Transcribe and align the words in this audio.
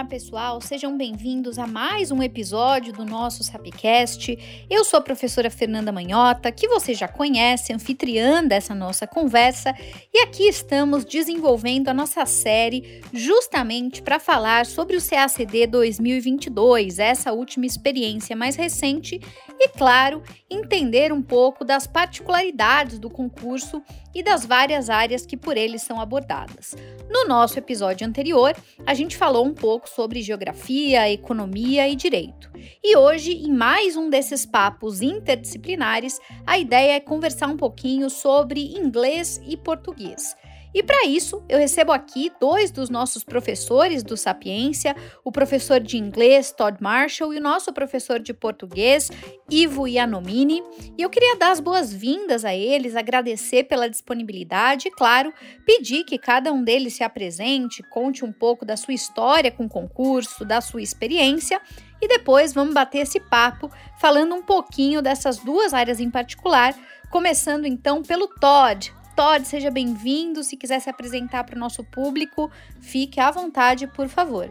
Olá, 0.00 0.08
pessoal, 0.08 0.60
sejam 0.62 0.96
bem-vindos 0.96 1.58
a 1.58 1.66
mais 1.66 2.10
um 2.10 2.22
episódio 2.22 2.90
do 2.90 3.04
nosso 3.04 3.44
Sapcast. 3.44 4.64
Eu 4.70 4.82
sou 4.82 4.96
a 4.96 5.02
professora 5.02 5.50
Fernanda 5.50 5.92
Manhota, 5.92 6.50
que 6.50 6.66
você 6.66 6.94
já 6.94 7.06
conhece, 7.06 7.70
anfitriã 7.70 8.42
dessa 8.42 8.74
nossa 8.74 9.06
conversa, 9.06 9.74
e 10.10 10.20
aqui 10.22 10.44
estamos 10.44 11.04
desenvolvendo 11.04 11.88
a 11.88 11.94
nossa 11.94 12.24
série 12.24 13.02
justamente 13.12 14.00
para 14.00 14.18
falar 14.18 14.64
sobre 14.64 14.96
o 14.96 15.06
CACD 15.06 15.66
2022, 15.66 16.98
essa 16.98 17.34
última 17.34 17.66
experiência 17.66 18.34
mais 18.34 18.56
recente, 18.56 19.20
e, 19.58 19.68
claro, 19.68 20.22
entender 20.48 21.12
um 21.12 21.20
pouco 21.20 21.62
das 21.62 21.86
particularidades 21.86 22.98
do 22.98 23.10
concurso 23.10 23.82
e 24.14 24.22
das 24.22 24.46
várias 24.46 24.88
áreas 24.88 25.26
que 25.26 25.36
por 25.36 25.58
ele 25.58 25.78
são 25.78 26.00
abordadas. 26.00 26.74
No 27.10 27.28
nosso 27.28 27.58
episódio 27.58 28.06
anterior, 28.06 28.56
a 28.86 28.94
gente 28.94 29.16
falou 29.16 29.44
um 29.44 29.52
pouco 29.52 29.89
sobre 29.94 30.22
geografia, 30.22 31.10
economia 31.10 31.88
e 31.88 31.96
direito. 31.96 32.50
E 32.82 32.96
hoje, 32.96 33.32
em 33.32 33.52
mais 33.52 33.96
um 33.96 34.08
desses 34.08 34.46
papos 34.46 35.02
interdisciplinares, 35.02 36.18
a 36.46 36.58
ideia 36.58 36.96
é 36.96 37.00
conversar 37.00 37.48
um 37.48 37.56
pouquinho 37.56 38.08
sobre 38.08 38.76
inglês 38.76 39.40
e 39.46 39.56
português. 39.56 40.36
E 40.72 40.82
para 40.82 41.06
isso, 41.06 41.42
eu 41.48 41.58
recebo 41.58 41.90
aqui 41.92 42.30
dois 42.40 42.70
dos 42.70 42.88
nossos 42.88 43.24
professores 43.24 44.02
do 44.02 44.16
Sapiência, 44.16 44.94
o 45.24 45.32
professor 45.32 45.80
de 45.80 45.98
inglês 45.98 46.52
Todd 46.52 46.78
Marshall 46.80 47.34
e 47.34 47.38
o 47.38 47.42
nosso 47.42 47.72
professor 47.72 48.20
de 48.20 48.32
português 48.32 49.10
Ivo 49.50 49.88
Ianomini. 49.88 50.62
E 50.96 51.02
eu 51.02 51.10
queria 51.10 51.36
dar 51.36 51.50
as 51.50 51.58
boas-vindas 51.58 52.44
a 52.44 52.54
eles, 52.54 52.94
agradecer 52.94 53.64
pela 53.64 53.90
disponibilidade 53.90 54.88
e, 54.88 54.90
claro, 54.92 55.32
pedir 55.66 56.04
que 56.04 56.18
cada 56.18 56.52
um 56.52 56.62
deles 56.62 56.94
se 56.94 57.02
apresente, 57.02 57.82
conte 57.82 58.24
um 58.24 58.32
pouco 58.32 58.64
da 58.64 58.76
sua 58.76 58.94
história 58.94 59.50
com 59.50 59.64
o 59.64 59.68
concurso, 59.68 60.44
da 60.44 60.60
sua 60.60 60.82
experiência 60.82 61.60
e 62.00 62.08
depois 62.08 62.54
vamos 62.54 62.74
bater 62.74 63.00
esse 63.00 63.20
papo 63.20 63.70
falando 63.98 64.34
um 64.34 64.42
pouquinho 64.42 65.02
dessas 65.02 65.38
duas 65.38 65.74
áreas 65.74 66.00
em 66.00 66.10
particular, 66.10 66.74
começando 67.10 67.66
então 67.66 68.02
pelo 68.02 68.26
Todd. 68.28 68.99
Todd, 69.20 69.46
seja 69.46 69.70
bem-vindo. 69.70 70.42
Se 70.42 70.56
quiser 70.56 70.80
se 70.80 70.88
apresentar 70.88 71.44
para 71.44 71.54
o 71.54 71.58
nosso 71.58 71.84
público, 71.84 72.50
fique 72.80 73.20
à 73.20 73.30
vontade, 73.30 73.86
por 73.86 74.08
favor. 74.08 74.50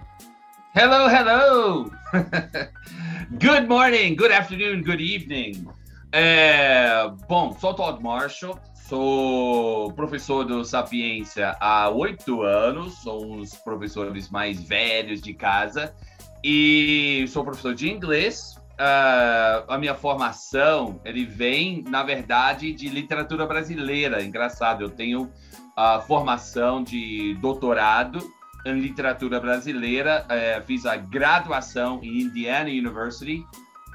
Hello, 0.76 1.10
hello! 1.10 1.92
good 3.42 3.68
morning, 3.68 4.16
good 4.16 4.32
afternoon, 4.32 4.84
good 4.84 5.02
evening. 5.02 5.68
É, 6.12 7.10
bom, 7.28 7.58
sou 7.60 7.74
Todd 7.74 8.00
Marshall, 8.04 8.60
sou 8.88 9.92
professor 9.94 10.46
do 10.46 10.64
Sapiência 10.64 11.58
há 11.60 11.90
oito 11.90 12.44
anos, 12.44 13.02
sou 13.02 13.26
um 13.26 13.38
dos 13.38 13.56
professores 13.56 14.30
mais 14.30 14.62
velhos 14.62 15.20
de 15.20 15.34
casa 15.34 15.96
e 16.44 17.26
sou 17.28 17.44
professor 17.44 17.74
de 17.74 17.90
inglês 17.90 18.59
uh, 18.80 19.66
a 19.68 19.78
minha 19.78 19.94
formação 19.94 21.02
ele 21.04 21.26
vem, 21.26 21.84
na 21.84 22.02
verdade, 22.02 22.72
de 22.72 22.88
literatura 22.88 23.46
brasileira. 23.46 24.24
Engraçado, 24.24 24.84
eu 24.84 24.90
tenho 24.90 25.32
a 25.76 26.00
formação 26.00 26.84
de 26.84 27.36
doutorado 27.36 28.20
em 28.66 28.80
literatura 28.80 29.40
brasileira, 29.40 30.26
uh, 30.26 30.66
fiz 30.66 30.86
a 30.86 30.96
graduação 30.96 32.00
em 32.02 32.22
Indiana 32.22 32.70
University 32.70 33.46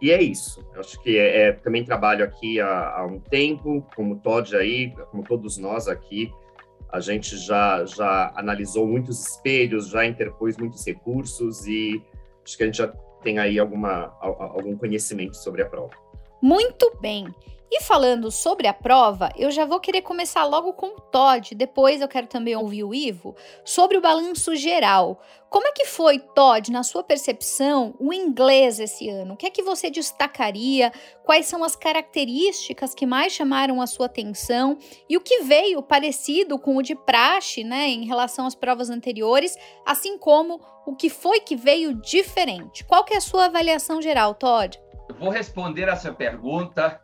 E 0.00 0.10
é 0.10 0.22
isso. 0.22 0.64
Eu 0.74 0.80
acho 0.80 1.02
que 1.02 1.18
é, 1.18 1.48
é, 1.48 1.52
também 1.52 1.84
trabalho 1.84 2.24
aqui 2.24 2.60
há, 2.60 2.98
há, 2.98 3.06
um 3.06 3.18
tempo, 3.18 3.86
como 3.96 4.20
Todd 4.20 4.54
aí, 4.56 4.92
como 5.10 5.24
todos 5.24 5.56
nós 5.56 5.88
aqui, 5.88 6.30
a 6.90 7.00
gente 7.00 7.36
já, 7.36 7.84
já 7.84 8.32
analisou 8.36 8.86
muitos 8.86 9.26
espelhos, 9.26 9.88
já 9.88 10.04
interpôs 10.06 10.56
muitos 10.56 10.86
recursos 10.86 11.66
e 11.66 12.00
acho 12.44 12.56
que 12.56 12.62
a 12.62 12.66
gente 12.66 12.78
já 12.78 12.88
tem 13.22 13.38
aí 13.38 13.58
alguma, 13.58 14.16
algum 14.20 14.76
conhecimento 14.76 15.36
sobre 15.36 15.62
a 15.62 15.66
prova. 15.66 15.92
Muito 16.40 16.96
bem. 17.00 17.26
E 17.76 17.82
falando 17.82 18.30
sobre 18.30 18.68
a 18.68 18.72
prova, 18.72 19.30
eu 19.36 19.50
já 19.50 19.64
vou 19.64 19.80
querer 19.80 20.02
começar 20.02 20.44
logo 20.44 20.74
com 20.74 20.94
o 20.94 21.00
Todd, 21.00 21.56
depois 21.56 22.00
eu 22.00 22.06
quero 22.06 22.28
também 22.28 22.54
ouvir 22.54 22.84
o 22.84 22.94
Ivo, 22.94 23.34
sobre 23.64 23.96
o 23.96 24.00
balanço 24.00 24.54
geral. 24.54 25.20
Como 25.50 25.66
é 25.66 25.72
que 25.72 25.84
foi, 25.84 26.20
Todd, 26.20 26.70
na 26.70 26.84
sua 26.84 27.02
percepção, 27.02 27.92
o 27.98 28.12
inglês 28.12 28.78
esse 28.78 29.08
ano? 29.08 29.34
O 29.34 29.36
que 29.36 29.46
é 29.46 29.50
que 29.50 29.60
você 29.60 29.90
destacaria? 29.90 30.92
Quais 31.24 31.46
são 31.46 31.64
as 31.64 31.74
características 31.74 32.94
que 32.94 33.04
mais 33.04 33.32
chamaram 33.32 33.82
a 33.82 33.88
sua 33.88 34.06
atenção? 34.06 34.78
E 35.08 35.16
o 35.16 35.20
que 35.20 35.40
veio 35.40 35.82
parecido 35.82 36.60
com 36.60 36.76
o 36.76 36.82
de 36.82 36.94
praxe, 36.94 37.64
né, 37.64 37.88
em 37.88 38.04
relação 38.04 38.46
às 38.46 38.54
provas 38.54 38.88
anteriores, 38.88 39.56
assim 39.84 40.16
como 40.16 40.60
o 40.86 40.94
que 40.94 41.10
foi 41.10 41.40
que 41.40 41.56
veio 41.56 41.92
diferente? 41.92 42.84
Qual 42.84 43.02
que 43.02 43.14
é 43.14 43.16
a 43.16 43.20
sua 43.20 43.46
avaliação 43.46 44.00
geral, 44.00 44.32
Todd? 44.32 44.80
Eu 45.08 45.16
vou 45.16 45.28
responder 45.28 45.88
essa 45.88 46.12
pergunta 46.12 47.00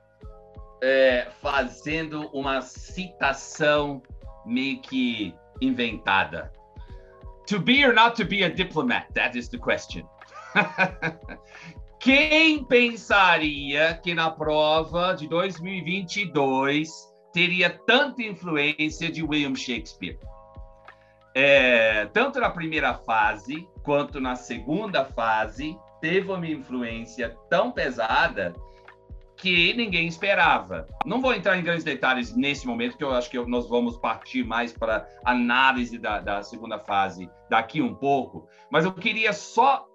é, 0.83 1.29
fazendo 1.41 2.29
uma 2.33 2.61
citação 2.61 4.03
meio 4.47 4.81
que 4.81 5.35
inventada. 5.61 6.53
To 7.49 7.59
be 7.59 7.85
or 7.85 7.93
not 7.93 8.17
to 8.17 8.25
be 8.25 8.45
a 8.45 8.49
diplomat? 8.49 9.13
That 9.15 9.37
is 9.37 9.49
the 9.49 9.59
question. 9.59 10.05
Quem 11.99 12.65
pensaria 12.65 13.95
que 14.03 14.15
na 14.15 14.31
prova 14.31 15.13
de 15.13 15.29
2022 15.29 16.89
teria 17.33 17.69
tanta 17.87 18.23
influência 18.23 19.11
de 19.11 19.23
William 19.23 19.55
Shakespeare? 19.55 20.19
É, 21.35 22.07
tanto 22.07 22.41
na 22.41 22.51
primeira 22.51 22.95
fase 22.95 23.69
quanto 23.83 24.21
na 24.21 24.35
segunda 24.35 25.05
fase, 25.05 25.77
teve 26.01 26.33
uma 26.33 26.47
influência 26.47 27.37
tão 27.49 27.71
pesada 27.71 28.55
que 29.41 29.73
ninguém 29.73 30.07
esperava. 30.07 30.87
Não 31.05 31.21
vou 31.21 31.33
entrar 31.33 31.59
em 31.59 31.63
grandes 31.63 31.83
detalhes 31.83 32.37
nesse 32.37 32.67
momento, 32.67 32.97
que 32.97 33.03
eu 33.03 33.13
acho 33.13 33.31
que 33.31 33.39
nós 33.47 33.67
vamos 33.69 33.97
partir 33.97 34.45
mais 34.45 34.73
para 34.73 35.09
análise 35.25 35.99
da, 35.99 36.21
da 36.21 36.43
segunda 36.43 36.79
fase 36.79 37.29
daqui 37.49 37.81
um 37.81 37.95
pouco, 37.95 38.47
mas 38.71 38.85
eu 38.85 38.93
queria 38.93 39.33
só, 39.33 39.87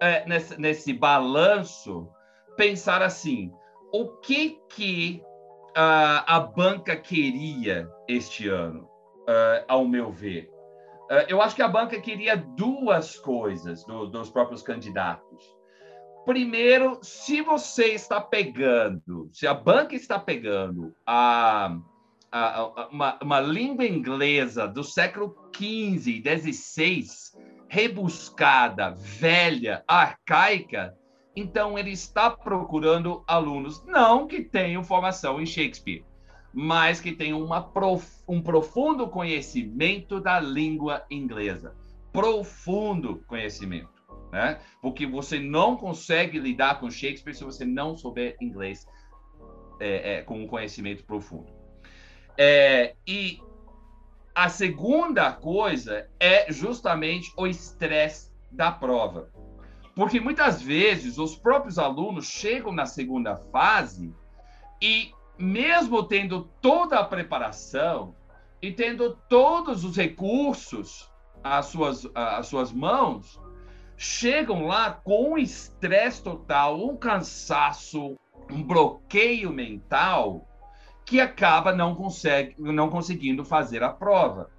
é, 0.00 0.26
nesse, 0.26 0.60
nesse 0.60 0.92
balanço, 0.92 2.08
pensar 2.56 3.02
assim, 3.02 3.50
o 3.92 4.08
que 4.18 4.60
que 4.68 5.22
uh, 5.70 6.22
a 6.26 6.40
banca 6.40 6.94
queria 6.94 7.88
este 8.06 8.48
ano, 8.48 8.82
uh, 8.82 9.64
ao 9.66 9.86
meu 9.88 10.12
ver? 10.12 10.50
Uh, 11.10 11.24
eu 11.26 11.40
acho 11.40 11.56
que 11.56 11.62
a 11.62 11.68
banca 11.68 11.98
queria 12.00 12.36
duas 12.36 13.18
coisas 13.18 13.82
do, 13.84 14.06
dos 14.06 14.30
próprios 14.30 14.62
candidatos. 14.62 15.59
Primeiro, 16.24 16.98
se 17.02 17.40
você 17.40 17.94
está 17.94 18.20
pegando, 18.20 19.30
se 19.32 19.46
a 19.46 19.54
banca 19.54 19.94
está 19.94 20.18
pegando 20.18 20.94
a, 21.06 21.76
a, 22.30 22.60
a 22.60 22.88
uma, 22.88 23.18
uma, 23.22 23.40
língua 23.40 23.86
inglesa 23.86 24.68
do 24.68 24.84
século 24.84 25.34
XV, 25.56 26.22
XVI, 26.22 27.06
rebuscada, 27.68 28.90
velha, 28.90 29.82
arcaica, 29.88 30.94
então 31.34 31.78
ele 31.78 31.92
está 31.92 32.30
procurando 32.30 33.24
alunos 33.26 33.82
não 33.86 34.26
que 34.26 34.42
tenham 34.42 34.84
formação 34.84 35.40
em 35.40 35.46
Shakespeare, 35.46 36.04
mas 36.52 37.00
que 37.00 37.12
tenham 37.12 37.42
uma 37.42 37.62
prof, 37.62 38.06
um 38.28 38.42
profundo 38.42 39.08
conhecimento 39.08 40.20
da 40.20 40.38
língua 40.38 41.02
inglesa. 41.10 41.74
Profundo 42.12 43.24
conhecimento 43.26 43.99
né? 44.32 44.60
Porque 44.80 45.06
você 45.06 45.38
não 45.38 45.76
consegue 45.76 46.38
lidar 46.38 46.80
com 46.80 46.90
Shakespeare 46.90 47.34
se 47.34 47.44
você 47.44 47.64
não 47.64 47.96
souber 47.96 48.36
inglês 48.40 48.86
é, 49.80 50.18
é, 50.18 50.22
com 50.22 50.42
um 50.42 50.46
conhecimento 50.46 51.04
profundo. 51.04 51.52
É, 52.36 52.94
e 53.06 53.40
a 54.34 54.48
segunda 54.48 55.32
coisa 55.32 56.08
é 56.18 56.50
justamente 56.52 57.32
o 57.36 57.46
estresse 57.46 58.32
da 58.50 58.70
prova. 58.70 59.30
Porque 59.94 60.20
muitas 60.20 60.62
vezes 60.62 61.18
os 61.18 61.36
próprios 61.36 61.78
alunos 61.78 62.26
chegam 62.26 62.72
na 62.72 62.86
segunda 62.86 63.36
fase 63.52 64.14
e, 64.80 65.12
mesmo 65.36 66.02
tendo 66.04 66.44
toda 66.60 66.98
a 66.98 67.04
preparação 67.04 68.14
e 68.62 68.72
tendo 68.72 69.16
todos 69.28 69.84
os 69.84 69.96
recursos 69.96 71.10
às 71.42 71.66
suas, 71.66 72.06
às 72.14 72.46
suas 72.46 72.72
mãos, 72.72 73.40
chegam 74.02 74.66
lá 74.66 74.90
com 74.90 75.32
um 75.32 75.36
estresse 75.36 76.22
total, 76.22 76.82
um 76.82 76.96
cansaço, 76.96 78.16
um 78.50 78.62
bloqueio 78.62 79.52
mental 79.52 80.48
que 81.04 81.20
acaba 81.20 81.70
não, 81.74 81.94
consegue, 81.94 82.54
não 82.58 82.88
conseguindo 82.88 83.44
fazer 83.44 83.82
a 83.82 83.90
prova. 83.90 84.50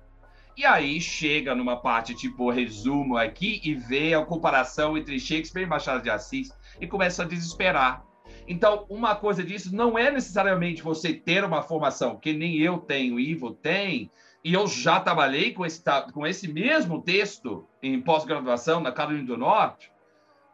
E 0.56 0.64
aí 0.64 1.02
chega 1.02 1.56
numa 1.56 1.76
parte 1.76 2.14
tipo 2.14 2.52
resumo 2.52 3.18
aqui 3.18 3.60
e 3.64 3.74
vê 3.74 4.14
a 4.14 4.24
comparação 4.24 4.96
entre 4.96 5.20
Shakespeare 5.20 5.64
e 5.64 5.68
Machado 5.68 6.04
de 6.04 6.12
Assis 6.12 6.52
e 6.80 6.86
começa 6.86 7.24
a 7.24 7.28
desesperar. 7.28 8.06
Então, 8.48 8.86
uma 8.90 9.16
coisa 9.16 9.44
disso 9.44 9.76
não 9.76 9.98
é 9.98 10.12
necessariamente 10.12 10.84
você 10.84 11.16
ter 11.16 11.44
uma 11.44 11.64
formação 11.64 12.16
que 12.16 12.32
nem 12.32 12.58
eu 12.58 12.78
tenho, 12.78 13.20
Ivo 13.20 13.56
tem, 13.56 14.12
e 14.44 14.54
eu 14.54 14.66
já 14.68 15.00
trabalhei 15.00 15.54
com 15.54 15.66
esse, 15.66 15.84
com 16.14 16.26
esse 16.26 16.52
mesmo 16.52 17.02
texto 17.02 17.68
em 17.82 18.02
pós-graduação 18.02 18.80
na 18.80 18.92
Carolina 18.92 19.26
do 19.26 19.38
Norte, 19.38 19.92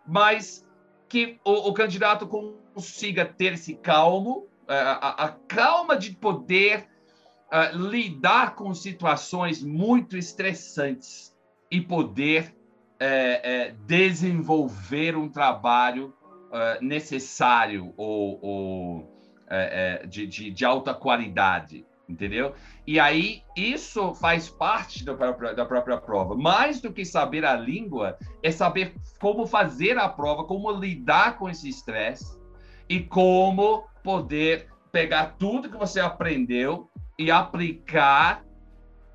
mas 0.06 0.66
que 1.08 1.40
o, 1.44 1.70
o 1.70 1.74
candidato 1.74 2.28
consiga 2.28 3.26
ter 3.26 3.54
esse 3.54 3.76
calmo, 3.76 4.48
a, 4.68 5.26
a 5.26 5.30
calma 5.30 5.96
de 5.96 6.12
poder 6.12 6.88
uh, 7.48 7.78
lidar 7.78 8.56
com 8.56 8.74
situações 8.74 9.64
muito 9.64 10.18
estressantes 10.18 11.34
e 11.72 11.80
poder 11.80 12.54
é, 13.00 13.68
é, 13.68 13.76
desenvolver 13.86 15.16
um 15.16 15.30
trabalho 15.30 16.14
uh, 16.48 16.84
necessário 16.84 17.94
ou, 17.96 18.40
ou 18.42 19.18
é, 19.50 20.06
de, 20.06 20.28
de, 20.28 20.52
de 20.52 20.66
alta 20.66 20.94
qualidade 20.94 21.86
entendeu? 22.08 22.54
E 22.86 23.00
aí 23.00 23.44
isso 23.56 24.14
faz 24.16 24.50
parte 24.50 25.04
da 25.04 25.14
própria, 25.14 25.54
da 25.54 25.66
própria 25.66 25.98
prova. 25.98 26.36
Mais 26.36 26.80
do 26.80 26.92
que 26.92 27.04
saber 27.04 27.44
a 27.46 27.56
língua, 27.56 28.18
é 28.42 28.52
saber 28.52 28.96
como 29.20 29.46
fazer 29.46 29.98
a 29.98 30.08
prova, 30.08 30.46
como 30.46 30.72
lidar 30.72 31.38
com 31.38 31.50
esse 31.50 31.68
estresse 31.68 32.38
e 32.88 33.02
como 33.02 33.86
poder 34.04 34.68
pegar 34.92 35.36
tudo 35.38 35.70
que 35.70 35.78
você 35.78 36.00
aprendeu 36.00 36.90
e 37.20 37.30
aplicar, 37.30 38.44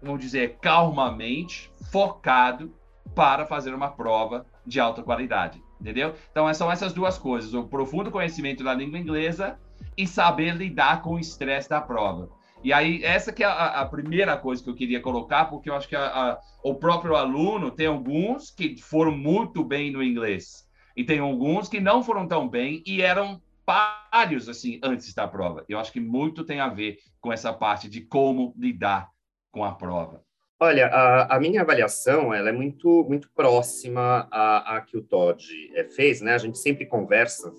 vamos 0.03 0.21
dizer, 0.21 0.59
calmamente, 0.61 1.73
focado 1.91 2.75
para 3.15 3.47
fazer 3.47 3.75
uma 3.75 3.89
prova 3.89 4.47
de 4.67 4.79
alta 4.81 5.03
qualidade, 5.03 5.63
entendeu? 5.81 6.15
Então 6.31 6.53
são 6.55 6.71
essas 6.71 6.93
duas 6.93 7.19
coisas: 7.19 7.55
o 7.55 7.65
profundo 7.65 8.11
conhecimento 8.11 8.63
da 8.63 8.75
língua 8.75 8.99
inglesa 8.99 9.59
e 9.97 10.07
saber 10.07 10.55
lidar 10.55 11.03
com 11.03 11.15
o 11.15 11.19
estresse 11.19 11.69
da 11.69 11.81
prova. 11.81 12.29
E 12.65 12.73
aí, 12.73 13.03
essa 13.03 13.33
que 13.33 13.43
é 13.43 13.47
a, 13.47 13.81
a, 13.81 13.87
primeira 13.87 14.37
coisa 14.37 14.63
que 14.63 14.71
eu 14.71 14.75
queria 14.75 15.01
colocar, 15.01 15.47
porque 15.47 15.69
eu 15.69 15.75
acho 15.75 15.89
que 15.89 15.97
a, 15.97 16.07
a, 16.07 16.41
o 16.63 16.75
próprio 16.75 17.17
aluno 17.17 17.71
tem 17.71 17.87
alguns 17.87 18.51
que 18.51 18.81
foram 18.81 19.11
muito 19.11 19.65
bem 19.65 19.91
no 19.91 20.03
inglês, 20.03 20.69
e 20.97 21.03
tem 21.05 21.19
alguns 21.19 21.69
que 21.69 21.81
não 21.81 22.03
foram 22.03 22.27
tão 22.29 22.49
bem 22.49 22.83
e 22.87 23.03
eram 23.03 23.41
páreos, 23.65 24.49
assim, 24.49 24.79
antes 24.83 25.13
da 25.15 25.27
prova. 25.27 25.65
Eu 25.69 25.79
acho 25.79 25.93
que 25.93 26.01
muito 26.01 26.45
tem 26.45 26.61
a 26.61 26.69
ver 26.69 26.99
com 27.21 27.33
essa 27.33 27.53
parte 27.53 27.89
de 27.89 28.01
como 28.01 28.55
lidar 28.57 29.09
com 29.51 29.65
a 29.65 29.73
prova. 29.73 30.23
Olha, 30.61 30.87
a, 30.87 31.37
a 31.37 31.41
minha 31.41 31.63
avaliação 31.63 32.33
ela 32.33 32.49
é 32.49 32.53
muito, 32.53 33.05
muito 33.09 33.29
próxima 33.35 34.29
à, 34.31 34.81
que 34.81 34.97
o 34.97 35.03
Todd 35.03 35.45
é, 35.75 35.85
fez, 35.85 36.21
né? 36.21 36.35
A 36.35 36.39
gente 36.39 36.59
sempre 36.59 36.87
conversa 36.87 37.53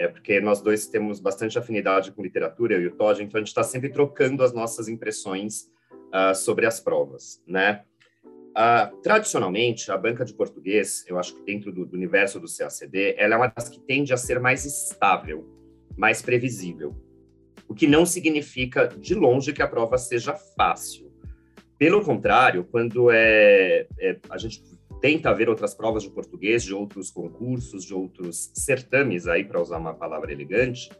é 0.00 0.08
porque 0.08 0.40
nós 0.40 0.62
dois 0.62 0.86
temos 0.86 1.20
bastante 1.20 1.58
afinidade 1.58 2.10
com 2.10 2.22
literatura, 2.22 2.74
eu 2.74 2.80
e 2.80 2.86
o 2.86 2.96
Todd, 2.96 3.22
então 3.22 3.36
a 3.36 3.40
gente 3.40 3.48
está 3.48 3.62
sempre 3.62 3.90
trocando 3.90 4.42
as 4.42 4.50
nossas 4.50 4.88
impressões 4.88 5.70
uh, 6.08 6.34
sobre 6.34 6.64
as 6.64 6.80
provas, 6.80 7.42
né? 7.46 7.82
Uh, 8.50 8.96
tradicionalmente, 9.02 9.92
a 9.92 9.98
banca 9.98 10.24
de 10.24 10.32
português, 10.32 11.04
eu 11.06 11.18
acho 11.18 11.34
que 11.34 11.42
dentro 11.42 11.70
do, 11.70 11.84
do, 11.84 11.96
universo 11.96 12.40
do 12.40 12.46
CACD, 12.48 13.14
ela 13.18 13.34
é 13.34 13.36
uma 13.36 13.46
das 13.48 13.68
que 13.68 13.78
tende 13.78 14.12
a 14.14 14.16
ser 14.16 14.40
mais 14.40 14.64
estável, 14.64 15.46
mais 15.96 16.22
previsível, 16.22 16.96
o 17.68 17.74
que 17.74 17.86
não 17.86 18.06
significa, 18.06 18.88
de 18.88 19.14
longe, 19.14 19.52
que 19.52 19.62
a 19.62 19.68
prova 19.68 19.98
seja 19.98 20.34
fácil. 20.34 21.12
Pelo 21.78 22.02
contrário, 22.02 22.64
quando 22.64 23.10
é, 23.10 23.86
é 23.98 24.16
a 24.30 24.38
gente 24.38 24.62
tenta 25.00 25.32
ver 25.32 25.48
outras 25.48 25.74
provas 25.74 26.02
de 26.02 26.10
português, 26.10 26.62
de 26.62 26.74
outros 26.74 27.10
concursos, 27.10 27.84
de 27.84 27.94
outros 27.94 28.50
certames, 28.54 29.26
aí 29.26 29.44
para 29.44 29.60
usar 29.60 29.78
uma 29.78 29.94
palavra 29.94 30.32
elegante, 30.32 30.90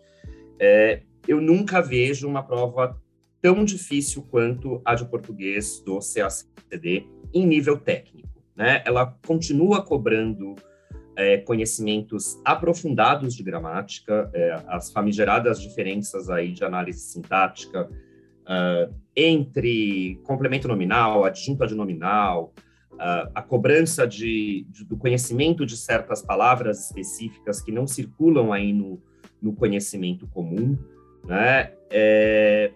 é, 0.59 1.03
eu 1.27 1.41
nunca 1.41 1.81
vejo 1.81 2.27
uma 2.29 2.43
prova 2.43 3.01
tão 3.41 3.65
difícil 3.65 4.23
quanto 4.31 4.81
a 4.85 4.95
de 4.95 5.05
português 5.07 5.81
do 5.81 5.99
CACD 5.99 7.07
em 7.33 7.47
nível 7.47 7.79
técnico. 7.79 8.29
Né? 8.57 8.83
Ela 8.85 9.19
continua 9.27 9.83
cobrando 9.83 10.55
é, 11.17 11.39
conhecimentos 11.39 12.41
aprofundados 12.45 13.35
de 13.35 13.43
gramática, 13.43 14.31
é, 14.33 14.63
as 14.69 14.91
famigeradas 14.91 15.61
diferenças 15.61 16.29
aí 16.29 16.53
de 16.53 16.65
análise 16.65 17.01
sintática 17.01 17.89
uh, 18.51 18.95
entre 19.15 20.21
complemento 20.25 20.67
nominal, 20.67 21.25
adjunto 21.25 21.63
adnominal, 21.63 22.53
a, 23.01 23.43
cobrança 23.43 24.07
de, 24.07 24.67
de, 24.69 24.85
do 24.85 24.97
conhecimento 24.97 25.65
de 25.65 25.77
certas 25.77 26.23
palavras 26.23 26.87
específicas 26.87 27.63
que 27.63 27.73
não 27.73 27.87
circulam 27.87 28.53
aí 28.53 28.73
no, 28.73 29.01
no 29.41 29.55
conhecimento 29.55 30.27
comum, 30.27 30.79
né? 31.25 31.73
É, 31.91 32.73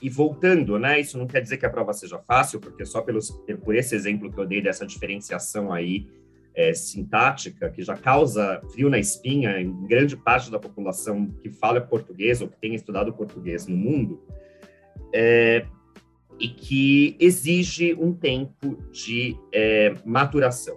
e 0.00 0.10
voltando, 0.10 0.78
né? 0.78 1.00
Isso 1.00 1.16
não 1.16 1.26
quer 1.26 1.40
dizer 1.40 1.56
que 1.56 1.64
a 1.64 1.70
prova 1.70 1.92
seja 1.92 2.18
fácil, 2.18 2.60
porque 2.60 2.84
só 2.84 3.00
pelos, 3.00 3.30
por 3.64 3.74
esse 3.74 3.94
exemplo 3.94 4.30
que 4.30 4.38
eu 4.38 4.46
dei 4.46 4.60
dessa 4.60 4.84
diferenciação 4.84 5.72
aí 5.72 6.06
é, 6.54 6.74
sintática, 6.74 7.70
que 7.70 7.82
já 7.82 7.96
causa 7.96 8.60
frio 8.72 8.90
na 8.90 8.98
espinha 8.98 9.60
em 9.60 9.86
grande 9.86 10.16
parte 10.16 10.50
da 10.50 10.58
população 10.58 11.30
que 11.40 11.50
fala 11.50 11.80
português 11.80 12.42
ou 12.42 12.48
que 12.48 12.58
tem 12.60 12.74
estudado 12.74 13.12
português 13.12 13.66
no 13.66 13.76
mundo, 13.76 14.20
é, 15.14 15.64
e 16.42 16.48
que 16.48 17.16
exige 17.20 17.94
um 17.94 18.12
tempo 18.12 18.76
de 18.90 19.38
é, 19.54 19.94
maturação. 20.04 20.76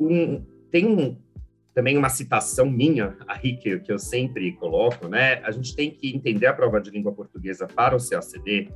Um, 0.00 0.44
tem 0.72 0.84
um, 0.84 1.16
também 1.72 1.96
uma 1.96 2.08
citação 2.08 2.68
minha 2.68 3.16
aí 3.28 3.56
que, 3.56 3.78
que 3.78 3.92
eu 3.92 3.98
sempre 3.98 4.50
coloco, 4.56 5.06
né? 5.06 5.34
A 5.44 5.52
gente 5.52 5.76
tem 5.76 5.88
que 5.88 6.12
entender 6.12 6.46
a 6.46 6.52
prova 6.52 6.80
de 6.80 6.90
língua 6.90 7.12
portuguesa 7.12 7.68
para 7.68 7.94
o 7.94 7.98
CACD 8.00 8.70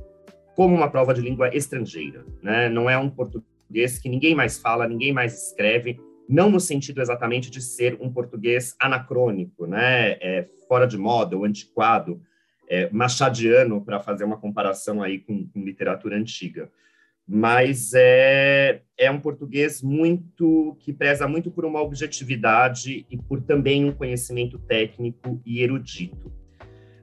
como 0.55 0.73
uma 0.73 0.89
prova 0.89 1.13
de 1.13 1.19
língua 1.19 1.53
estrangeira, 1.53 2.25
né? 2.41 2.69
Não 2.69 2.89
é 2.89 2.97
um 2.97 3.09
português 3.09 3.99
que 3.99 4.07
ninguém 4.07 4.33
mais 4.33 4.57
fala, 4.57 4.87
ninguém 4.87 5.11
mais 5.11 5.47
escreve, 5.47 5.99
não 6.29 6.49
no 6.49 6.59
sentido 6.61 7.01
exatamente 7.01 7.51
de 7.51 7.61
ser 7.61 7.97
um 7.99 8.09
português 8.09 8.75
anacrônico, 8.79 9.65
né, 9.65 10.11
é, 10.21 10.47
fora 10.67 10.85
de 10.85 10.97
moda 10.97 11.37
ou 11.37 11.45
antiquado, 11.45 12.21
é, 12.67 12.89
machadiano, 12.91 13.83
para 13.83 13.99
fazer 13.99 14.23
uma 14.23 14.37
comparação 14.37 15.01
aí 15.01 15.19
com, 15.19 15.47
com, 15.47 15.63
literatura 15.63 16.17
antiga. 16.17 16.69
Mas 17.27 17.91
é, 17.93 18.81
é 18.97 19.11
um 19.11 19.19
português 19.19 19.81
muito 19.81 20.77
que 20.79 20.93
preza 20.93 21.27
muito 21.27 21.51
por 21.51 21.65
uma 21.65 21.81
objetividade 21.81 23.05
e 23.09 23.17
por 23.17 23.41
também 23.41 23.83
um 23.83 23.91
conhecimento 23.91 24.57
técnico 24.59 25.41
e 25.45 25.61
erudito. 25.61 26.31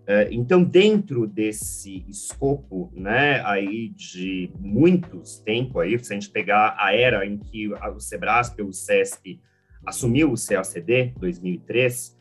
É, 0.06 0.28
então, 0.30 0.62
dentro 0.62 1.26
desse 1.26 2.04
escopo, 2.08 2.92
né, 2.94 3.42
aí 3.44 3.88
de 3.88 4.50
muitos 4.58 5.38
tempo 5.38 5.80
aí, 5.80 5.98
se 5.98 6.12
a 6.12 6.14
gente 6.14 6.30
pegar 6.30 6.76
a 6.78 6.94
era 6.94 7.24
em 7.24 7.38
que 7.38 7.68
o 7.72 8.00
Sebrasp 8.00 8.60
o 8.60 8.72
CESP 8.72 9.40
assumiu 9.84 10.32
o 10.32 10.34
CACD, 10.34 11.14
2003, 11.18 12.13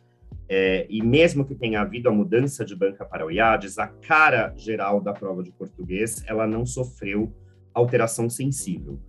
é, 0.53 0.85
e 0.89 1.01
mesmo 1.01 1.45
que 1.45 1.55
tenha 1.55 1.81
havido 1.81 2.09
a 2.09 2.11
mudança 2.11 2.63
de 2.63 2.75
banca 2.75 3.03
para 3.03 3.25
o 3.25 3.31
IADES, 3.31 3.79
a 3.79 3.87
cara 3.87 4.53
geral 4.55 5.01
da 5.01 5.13
prova 5.13 5.41
de 5.41 5.51
português, 5.51 6.23
ela 6.27 6.45
não 6.45 6.65
sofreu 6.65 7.33
alteração 7.73 8.29
sensível. 8.29 8.99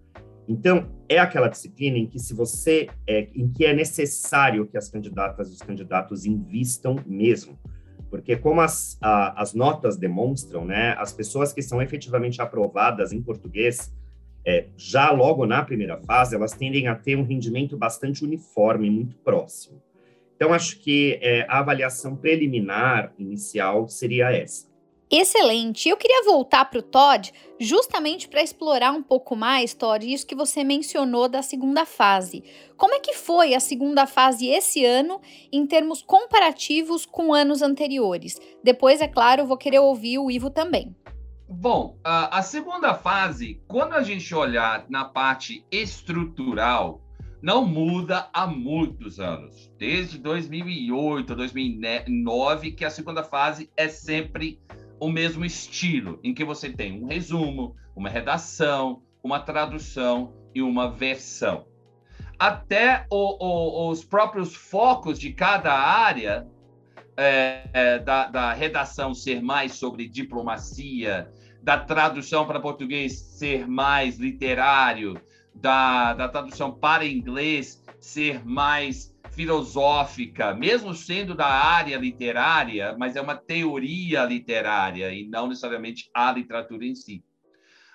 Então, 0.49 0.91
é 1.09 1.19
aquela 1.19 1.49
disciplina 1.49 1.99
em 1.99 2.07
que 2.07 2.19
se 2.19 2.35
você 2.35 2.89
é, 3.07 3.29
em 3.35 3.51
que 3.51 3.65
é 3.65 3.75
necessário 3.75 4.67
que 4.67 4.77
as 4.77 4.89
candidatas 4.89 5.51
e 5.51 5.53
os 5.53 5.59
candidatos 5.59 6.25
invistam 6.25 6.97
mesmo 7.07 7.59
porque 8.15 8.37
como 8.37 8.61
as, 8.61 8.97
a, 9.03 9.43
as 9.43 9.55
notas 9.55 9.97
demonstram, 9.97 10.65
né, 10.65 10.95
as 11.01 11.13
pessoas 11.13 11.53
que 11.53 11.61
são 11.61 11.83
efetivamente 11.83 12.41
aprovadas 12.41 13.13
em 13.13 13.21
português, 13.21 13.93
é, 14.47 14.69
já 14.77 15.11
logo 15.11 15.45
na 15.47 15.65
primeira 15.65 15.99
fase, 15.99 16.37
elas 16.37 16.53
tendem 16.53 16.87
a 16.87 16.95
ter 16.95 17.17
um 17.17 17.25
rendimento 17.25 17.77
bastante 17.77 18.23
uniforme, 18.23 18.89
muito 18.89 19.17
próximo. 19.17 19.83
Então, 20.37 20.53
acho 20.53 20.79
que 20.81 21.19
é, 21.23 21.47
a 21.49 21.61
avaliação 21.61 22.17
preliminar 22.17 23.13
inicial 23.19 23.89
seria 23.89 24.31
essa. 24.33 24.73
Excelente. 25.11 25.89
Eu 25.89 25.97
queria 25.97 26.25
voltar 26.25 26.65
para 26.65 26.81
o 26.81 26.83
Todd 26.83 27.33
justamente 27.61 28.27
para 28.27 28.43
explorar 28.43 28.91
um 28.91 29.03
pouco 29.03 29.37
mais, 29.37 29.73
Todd, 29.73 30.13
isso 30.13 30.27
que 30.27 30.35
você 30.35 30.65
mencionou 30.65 31.29
da 31.29 31.41
segunda 31.41 31.87
fase. 31.87 32.43
Como 32.77 32.95
é 32.95 32.99
que 32.99 33.15
foi 33.15 33.55
a 33.55 33.61
segunda 33.61 34.07
fase 34.07 34.49
esse 34.49 34.85
ano 34.85 35.21
em 35.53 35.67
termos 35.67 36.03
comparativos 36.03 37.07
com 37.07 37.33
anos 37.33 37.63
anteriores? 37.63 38.41
Depois, 38.63 39.01
é 39.01 39.07
claro, 39.07 39.47
vou 39.47 39.57
querer 39.57 39.79
ouvir 39.79 40.19
o 40.19 40.31
Ivo 40.31 40.51
também. 40.51 40.97
Bom, 41.49 41.97
a, 42.03 42.39
a 42.39 42.43
segunda 42.43 42.95
fase, 42.95 43.63
quando 43.69 43.93
a 43.93 44.03
gente 44.03 44.35
olhar 44.35 44.87
na 44.89 45.05
parte 45.05 45.65
estrutural, 45.71 47.04
não 47.45 47.67
muda 47.67 48.31
há 48.33 48.47
muitos 48.47 49.21
anos. 49.21 49.71
Desde 49.79 50.19
2008, 50.19 51.35
2009, 51.37 52.73
que 52.73 52.87
a 52.87 52.91
segunda 52.91 53.23
fase 53.23 53.71
é 53.77 53.87
sempre 53.87 54.59
o 54.99 55.11
mesmo 55.11 55.45
estilo, 55.45 56.19
em 56.25 56.33
que 56.33 56.43
você 56.43 56.71
tem 56.71 56.99
um 57.03 57.07
resumo, 57.07 57.77
uma 57.95 58.09
redação, 58.09 59.03
uma 59.23 59.39
tradução 59.41 60.33
e 60.55 60.63
uma 60.63 60.91
versão. 60.91 61.67
Até 62.39 63.07
o, 63.11 63.37
o, 63.39 63.91
os 63.91 64.03
próprios 64.03 64.55
focos 64.55 65.19
de 65.19 65.35
cada 65.35 65.75
área 65.75 66.49
é, 67.15 67.69
é, 67.75 67.99
da, 67.99 68.27
da 68.27 68.53
redação 68.55 69.13
ser 69.13 69.43
mais 69.43 69.75
sobre 69.75 70.09
diplomacia, 70.09 71.31
da 71.63 71.79
tradução 71.79 72.47
para 72.47 72.59
português 72.59 73.13
ser 73.13 73.69
mais 73.69 74.19
literário, 74.19 75.21
da, 75.55 76.15
da 76.15 76.29
tradução 76.29 76.73
para 76.73 77.07
inglês 77.07 77.83
ser 78.01 78.45
mais 78.45 79.15
filosófica, 79.33 80.55
mesmo 80.55 80.95
sendo 80.95 81.35
da 81.35 81.47
área 81.47 81.97
literária, 81.97 82.95
mas 82.99 83.17
é 83.17 83.21
uma 83.21 83.37
teoria 83.37 84.25
literária 84.25 85.13
e 85.13 85.27
não 85.27 85.49
necessariamente 85.49 86.09
a 86.15 86.31
literatura 86.33 86.85
em 86.85 86.95
si. 86.95 87.25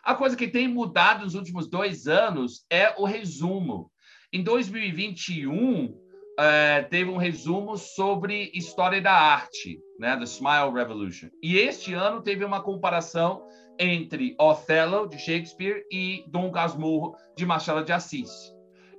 A 0.03 0.15
coisa 0.15 0.35
que 0.35 0.47
tem 0.47 0.67
mudado 0.67 1.23
nos 1.23 1.35
últimos 1.35 1.67
dois 1.67 2.07
anos 2.07 2.65
é 2.69 2.93
o 2.97 3.05
resumo. 3.05 3.91
Em 4.31 4.43
2021, 4.43 5.95
é, 6.39 6.83
teve 6.83 7.09
um 7.09 7.17
resumo 7.17 7.77
sobre 7.77 8.51
história 8.53 9.01
da 9.01 9.13
arte, 9.13 9.79
né, 9.99 10.15
The 10.15 10.23
Smile 10.23 10.71
Revolution. 10.73 11.29
E 11.43 11.57
este 11.57 11.93
ano 11.93 12.21
teve 12.21 12.45
uma 12.45 12.61
comparação 12.61 13.45
entre 13.79 14.35
Othello, 14.39 15.07
de 15.07 15.17
Shakespeare, 15.17 15.83
e 15.91 16.25
Dom 16.27 16.51
Casmurro, 16.51 17.15
de 17.35 17.45
Machado 17.45 17.83
de 17.83 17.93
Assis 17.93 18.29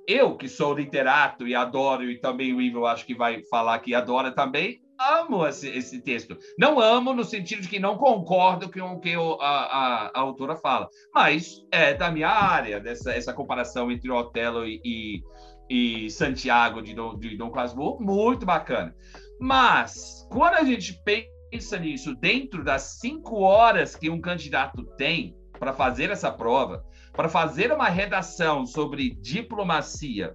eu, 0.07 0.35
que 0.35 0.47
sou 0.47 0.73
literato 0.73 1.47
e 1.47 1.55
adoro, 1.55 2.03
e 2.03 2.19
também 2.19 2.53
o 2.53 2.61
Ivo 2.61 2.85
acho 2.85 3.05
que 3.05 3.15
vai 3.15 3.43
falar 3.43 3.79
que 3.79 3.93
adora 3.93 4.31
também, 4.31 4.81
amo 4.99 5.47
esse, 5.47 5.69
esse 5.69 6.01
texto. 6.01 6.37
Não 6.57 6.79
amo 6.79 7.13
no 7.13 7.23
sentido 7.23 7.61
de 7.61 7.67
que 7.67 7.79
não 7.79 7.97
concordo 7.97 8.71
com 8.71 8.81
o 8.93 8.99
que 8.99 9.13
a, 9.15 9.45
a, 9.45 10.11
a, 10.13 10.19
autora 10.19 10.55
fala, 10.55 10.89
mas 11.13 11.65
é 11.71 11.93
da 11.93 12.11
minha 12.11 12.29
área, 12.29 12.79
dessa 12.79 13.13
essa 13.13 13.33
comparação 13.33 13.91
entre 13.91 14.11
Otelo 14.11 14.65
e, 14.65 14.81
e, 14.83 16.05
e 16.05 16.09
Santiago 16.09 16.81
de, 16.81 16.93
de 17.19 17.37
Dom 17.37 17.51
Casmurro, 17.51 18.03
muito 18.03 18.45
bacana. 18.45 18.95
Mas, 19.39 20.27
quando 20.29 20.55
a 20.55 20.63
gente 20.63 20.93
pensa 21.03 21.30
nisso 21.79 22.15
dentro 22.15 22.63
das 22.63 22.99
cinco 22.99 23.41
horas 23.41 23.95
que 23.95 24.09
um 24.09 24.21
candidato 24.21 24.83
tem 24.97 25.35
para 25.59 25.73
fazer 25.73 26.09
essa 26.09 26.31
prova, 26.31 26.83
para 27.13 27.29
fazer 27.29 27.71
uma 27.71 27.89
redação 27.89 28.65
sobre 28.65 29.11
diplomacia 29.11 30.33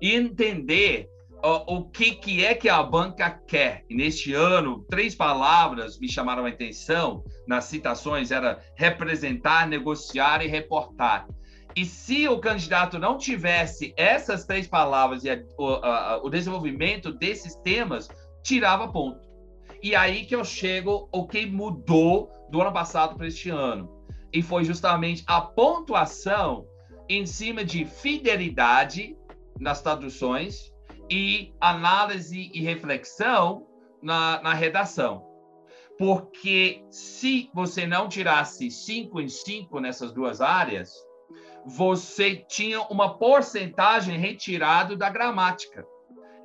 e 0.00 0.14
entender 0.14 1.08
o, 1.42 1.76
o 1.76 1.90
que, 1.90 2.12
que 2.12 2.44
é 2.44 2.54
que 2.54 2.68
a 2.68 2.82
banca 2.82 3.30
quer. 3.30 3.84
E 3.90 3.94
neste 3.94 4.32
ano, 4.32 4.84
três 4.88 5.14
palavras 5.14 5.98
me 5.98 6.08
chamaram 6.08 6.46
a 6.46 6.48
atenção 6.48 7.24
nas 7.46 7.64
citações, 7.64 8.30
era 8.30 8.60
representar, 8.74 9.66
negociar 9.66 10.42
e 10.42 10.48
reportar. 10.48 11.26
E 11.74 11.84
se 11.84 12.26
o 12.26 12.38
candidato 12.38 12.98
não 12.98 13.18
tivesse 13.18 13.92
essas 13.98 14.46
três 14.46 14.66
palavras 14.66 15.24
e 15.24 15.30
a, 15.30 15.42
o, 15.58 15.66
a, 15.74 16.20
o 16.24 16.30
desenvolvimento 16.30 17.12
desses 17.12 17.54
temas, 17.56 18.08
tirava 18.42 18.88
ponto. 18.88 19.25
E 19.82 19.94
aí 19.94 20.24
que 20.24 20.34
eu 20.34 20.44
chego 20.44 21.08
o 21.12 21.26
que 21.26 21.46
mudou 21.46 22.30
do 22.50 22.60
ano 22.60 22.72
passado 22.72 23.16
para 23.16 23.26
este 23.26 23.50
ano 23.50 23.96
e 24.32 24.42
foi 24.42 24.64
justamente 24.64 25.24
a 25.26 25.40
pontuação 25.40 26.66
em 27.08 27.24
cima 27.24 27.64
de 27.64 27.84
fidelidade 27.84 29.16
nas 29.58 29.80
traduções 29.80 30.72
e 31.10 31.54
análise 31.60 32.50
e 32.52 32.60
reflexão 32.60 33.66
na, 34.02 34.42
na 34.42 34.52
redação. 34.52 35.24
Porque 35.98 36.84
se 36.90 37.48
você 37.54 37.86
não 37.86 38.08
tirasse 38.08 38.70
cinco 38.70 39.20
em 39.20 39.28
cinco 39.28 39.80
nessas 39.80 40.12
duas 40.12 40.40
áreas, 40.40 40.92
você 41.64 42.36
tinha 42.36 42.82
uma 42.82 43.16
porcentagem 43.18 44.18
retirada 44.18 44.94
da 44.96 45.08
gramática. 45.08 45.86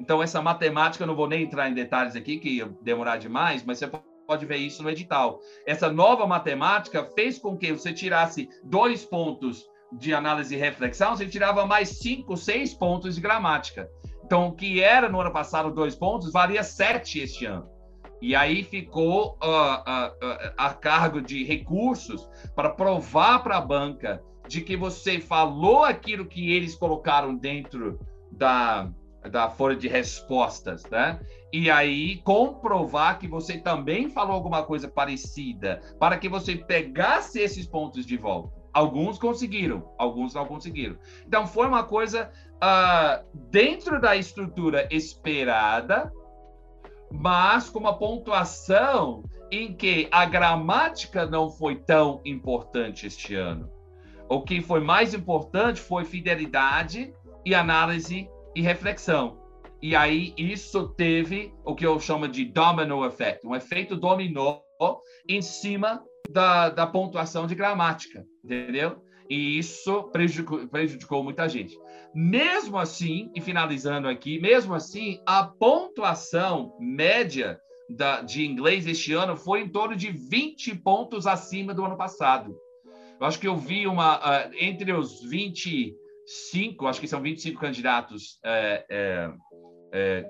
Então, 0.02 0.24
essa 0.24 0.42
matemática, 0.42 1.04
eu 1.04 1.08
não 1.08 1.16
vou 1.16 1.28
nem 1.28 1.44
entrar 1.44 1.70
em 1.70 1.76
detalhes 1.76 2.16
aqui, 2.16 2.40
que 2.40 2.58
ia 2.58 2.76
demorar 2.82 3.18
demais, 3.18 3.64
mas 3.64 3.78
você 3.78 3.88
pode 4.26 4.48
ver 4.48 4.58
isso 4.58 4.82
no 4.82 4.90
edital. 4.90 5.40
Essa 5.64 5.92
nova 5.92 6.26
matemática 6.26 7.08
fez 7.14 7.38
com 7.38 7.56
que 7.56 7.72
você 7.72 7.94
tirasse 7.94 8.50
dois 8.64 9.06
pontos 9.06 9.64
de 9.94 10.12
análise 10.12 10.56
e 10.56 10.58
reflexão, 10.58 11.16
você 11.16 11.28
tirava 11.28 11.68
mais 11.68 12.00
cinco, 12.00 12.36
seis 12.36 12.74
pontos 12.74 13.14
de 13.14 13.22
gramática. 13.22 13.88
Então, 14.26 14.48
o 14.48 14.54
que 14.54 14.82
era 14.82 15.08
no 15.08 15.22
ano 15.22 15.32
passado 15.32 15.72
dois 15.72 15.94
pontos, 15.94 16.32
valia 16.32 16.64
sete 16.64 17.20
este 17.20 17.46
ano. 17.46 17.70
E 18.20 18.36
aí 18.36 18.64
ficou 18.64 19.38
uh, 19.44 19.46
uh, 19.46 20.08
uh, 20.26 20.54
a 20.58 20.74
cargo 20.74 21.22
de 21.22 21.44
recursos 21.44 22.28
para 22.56 22.72
provar 22.72 23.44
para 23.44 23.58
a 23.58 23.62
banca 23.62 24.24
de 24.48 24.62
que 24.62 24.76
você 24.76 25.20
falou 25.20 25.84
aquilo 25.84 26.26
que 26.26 26.52
eles 26.52 26.74
colocaram 26.74 27.36
dentro 27.36 28.00
da, 28.32 28.90
da 29.30 29.50
folha 29.50 29.76
de 29.76 29.88
respostas, 29.88 30.84
né? 30.90 31.20
E 31.54 31.70
aí 31.70 32.18
comprovar 32.24 33.20
que 33.20 33.28
você 33.28 33.58
também 33.58 34.10
falou 34.10 34.34
alguma 34.34 34.64
coisa 34.64 34.88
parecida, 34.88 35.82
para 36.00 36.18
que 36.18 36.30
você 36.30 36.56
pegasse 36.56 37.40
esses 37.40 37.68
pontos 37.68 38.06
de 38.06 38.18
volta. 38.18 38.62
Alguns 38.74 39.20
conseguiram, 39.20 39.94
alguns 39.98 40.34
não 40.34 40.46
conseguiram. 40.46 40.98
Então 41.28 41.46
foi 41.46 41.68
uma 41.68 41.84
coisa 41.84 42.32
uh, 42.56 43.26
dentro 43.50 44.00
da 44.00 44.16
estrutura 44.16 44.88
esperada, 44.90 46.12
mas 47.12 47.70
com 47.70 47.80
uma 47.80 47.98
pontuação 47.98 49.24
em 49.52 49.74
que 49.74 50.08
a 50.10 50.26
gramática 50.26 51.26
não 51.26 51.50
foi 51.50 51.76
tão 51.76 52.22
importante 52.24 53.06
este 53.06 53.36
ano. 53.36 53.70
O 54.30 54.42
que 54.42 54.62
foi 54.62 54.80
mais 54.80 55.14
importante 55.14 55.82
foi 55.82 56.06
fidelidade 56.06 57.14
e 57.46 57.54
análise 57.54 58.30
e 58.56 58.62
reflexão. 58.62 59.40
E 59.82 59.96
aí 59.96 60.34
isso 60.38 60.90
teve 60.90 61.54
o 61.66 61.74
que 61.74 61.86
eu 61.86 62.00
chamo 62.00 62.28
de 62.28 62.46
domino 62.46 63.06
effect, 63.06 63.46
um 63.46 63.56
efeito 63.56 63.96
dominó 63.96 64.60
em 65.28 65.42
cima 65.42 66.04
da, 66.30 66.70
da 66.70 66.86
pontuação 66.86 67.48
de 67.48 67.56
gramática, 67.56 68.26
entendeu? 68.44 69.02
e 69.32 69.58
isso 69.58 70.04
prejudicou, 70.12 70.68
prejudicou 70.68 71.24
muita 71.24 71.48
gente. 71.48 71.80
Mesmo 72.14 72.78
assim, 72.78 73.32
e 73.34 73.40
finalizando 73.40 74.10
aqui, 74.10 74.38
mesmo 74.42 74.74
assim, 74.74 75.22
a 75.26 75.46
pontuação 75.46 76.76
média 76.78 77.58
da, 77.90 78.20
de 78.22 78.46
inglês 78.46 78.86
este 78.86 79.14
ano 79.14 79.38
foi 79.38 79.62
em 79.62 79.70
torno 79.70 79.96
de 79.96 80.12
20 80.12 80.76
pontos 80.80 81.26
acima 81.26 81.74
do 81.74 81.86
ano 81.86 81.96
passado. 81.96 82.58
Eu 83.18 83.26
acho 83.26 83.40
que 83.40 83.48
eu 83.48 83.56
vi 83.56 83.88
uma. 83.88 84.18
Uh, 84.18 84.52
entre 84.60 84.92
os 84.92 85.22
25, 86.32 86.88
acho 86.88 87.02
que 87.02 87.08
são 87.08 87.22
25 87.22 87.60
candidatos, 87.60 88.40
é, 88.44 88.86
é, 88.90 89.34
é, 89.92 90.26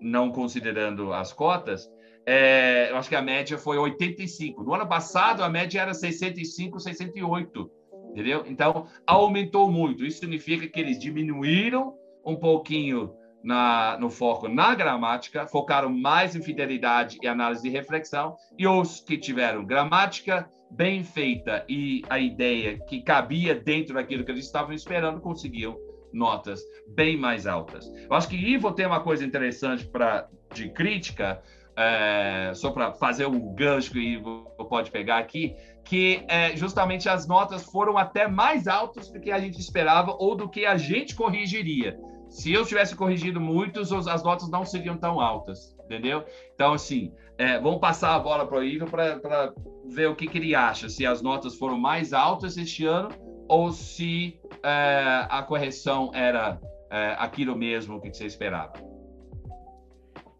não 0.00 0.30
considerando 0.30 1.12
as 1.12 1.32
cotas, 1.32 1.90
é, 2.26 2.90
eu 2.90 2.96
acho 2.96 3.08
que 3.08 3.14
a 3.14 3.22
média 3.22 3.56
foi 3.56 3.78
85. 3.78 4.64
No 4.64 4.74
ano 4.74 4.86
passado, 4.86 5.42
a 5.42 5.48
média 5.48 5.80
era 5.80 5.94
65, 5.94 6.80
68. 6.80 7.70
Entendeu? 8.10 8.44
Então, 8.46 8.86
aumentou 9.06 9.70
muito. 9.70 10.04
Isso 10.04 10.18
significa 10.18 10.66
que 10.66 10.80
eles 10.80 10.98
diminuíram 10.98 11.94
um 12.24 12.34
pouquinho 12.34 13.14
na, 13.46 13.96
no 14.00 14.10
foco 14.10 14.48
na 14.48 14.74
gramática, 14.74 15.46
focaram 15.46 15.88
mais 15.88 16.34
em 16.34 16.42
fidelidade 16.42 17.16
e 17.22 17.28
análise 17.28 17.62
de 17.62 17.68
reflexão, 17.68 18.36
e 18.58 18.66
os 18.66 18.98
que 19.00 19.16
tiveram 19.16 19.64
gramática 19.64 20.50
bem 20.68 21.04
feita 21.04 21.64
e 21.68 22.02
a 22.10 22.18
ideia 22.18 22.76
que 22.86 23.00
cabia 23.00 23.54
dentro 23.54 23.94
daquilo 23.94 24.24
que 24.24 24.32
eles 24.32 24.44
estavam 24.44 24.74
esperando, 24.74 25.20
conseguiam 25.20 25.78
notas 26.12 26.60
bem 26.88 27.16
mais 27.16 27.46
altas. 27.46 27.86
Eu 27.86 28.16
acho 28.16 28.28
que 28.28 28.36
Ivo 28.36 28.72
tem 28.72 28.84
uma 28.84 29.00
coisa 29.00 29.24
interessante 29.24 29.86
para 29.86 30.28
de 30.52 30.68
crítica, 30.70 31.40
é, 31.76 32.50
só 32.52 32.70
para 32.70 32.94
fazer 32.94 33.26
um 33.26 33.54
gancho 33.54 33.92
que 33.92 34.00
Ivo 34.00 34.50
pode 34.68 34.90
pegar 34.90 35.18
aqui, 35.18 35.54
que 35.84 36.24
é, 36.26 36.56
justamente 36.56 37.08
as 37.08 37.28
notas 37.28 37.62
foram 37.62 37.96
até 37.96 38.26
mais 38.26 38.66
altas 38.66 39.08
do 39.08 39.20
que 39.20 39.30
a 39.30 39.38
gente 39.38 39.60
esperava 39.60 40.16
ou 40.18 40.34
do 40.34 40.48
que 40.48 40.66
a 40.66 40.76
gente 40.76 41.14
corrigiria 41.14 41.96
se 42.28 42.52
eu 42.52 42.64
tivesse 42.64 42.94
corrigido 42.94 43.40
muitos, 43.40 43.92
as 43.92 44.22
notas 44.22 44.48
não 44.48 44.64
seriam 44.64 44.96
tão 44.96 45.20
altas, 45.20 45.76
entendeu? 45.84 46.24
Então, 46.54 46.74
assim, 46.74 47.12
é, 47.38 47.58
vamos 47.58 47.80
passar 47.80 48.14
a 48.14 48.18
bola 48.18 48.46
para 48.46 48.58
o 48.58 48.62
Ivo 48.62 48.86
para 48.90 49.52
ver 49.86 50.08
o 50.08 50.16
que, 50.16 50.26
que, 50.26 50.38
ele 50.38 50.54
acha, 50.54 50.88
se 50.88 51.06
as 51.06 51.22
notas 51.22 51.54
foram 51.56 51.78
mais 51.78 52.12
altas 52.12 52.56
este 52.56 52.84
ano 52.84 53.10
ou 53.48 53.70
se 53.70 54.40
é, 54.62 55.26
a 55.28 55.42
correção 55.42 56.10
era 56.12 56.60
é, 56.90 57.14
aquilo 57.18 57.56
mesmo 57.56 58.00
que 58.00 58.12
você 58.12 58.26
esperava. 58.26 58.72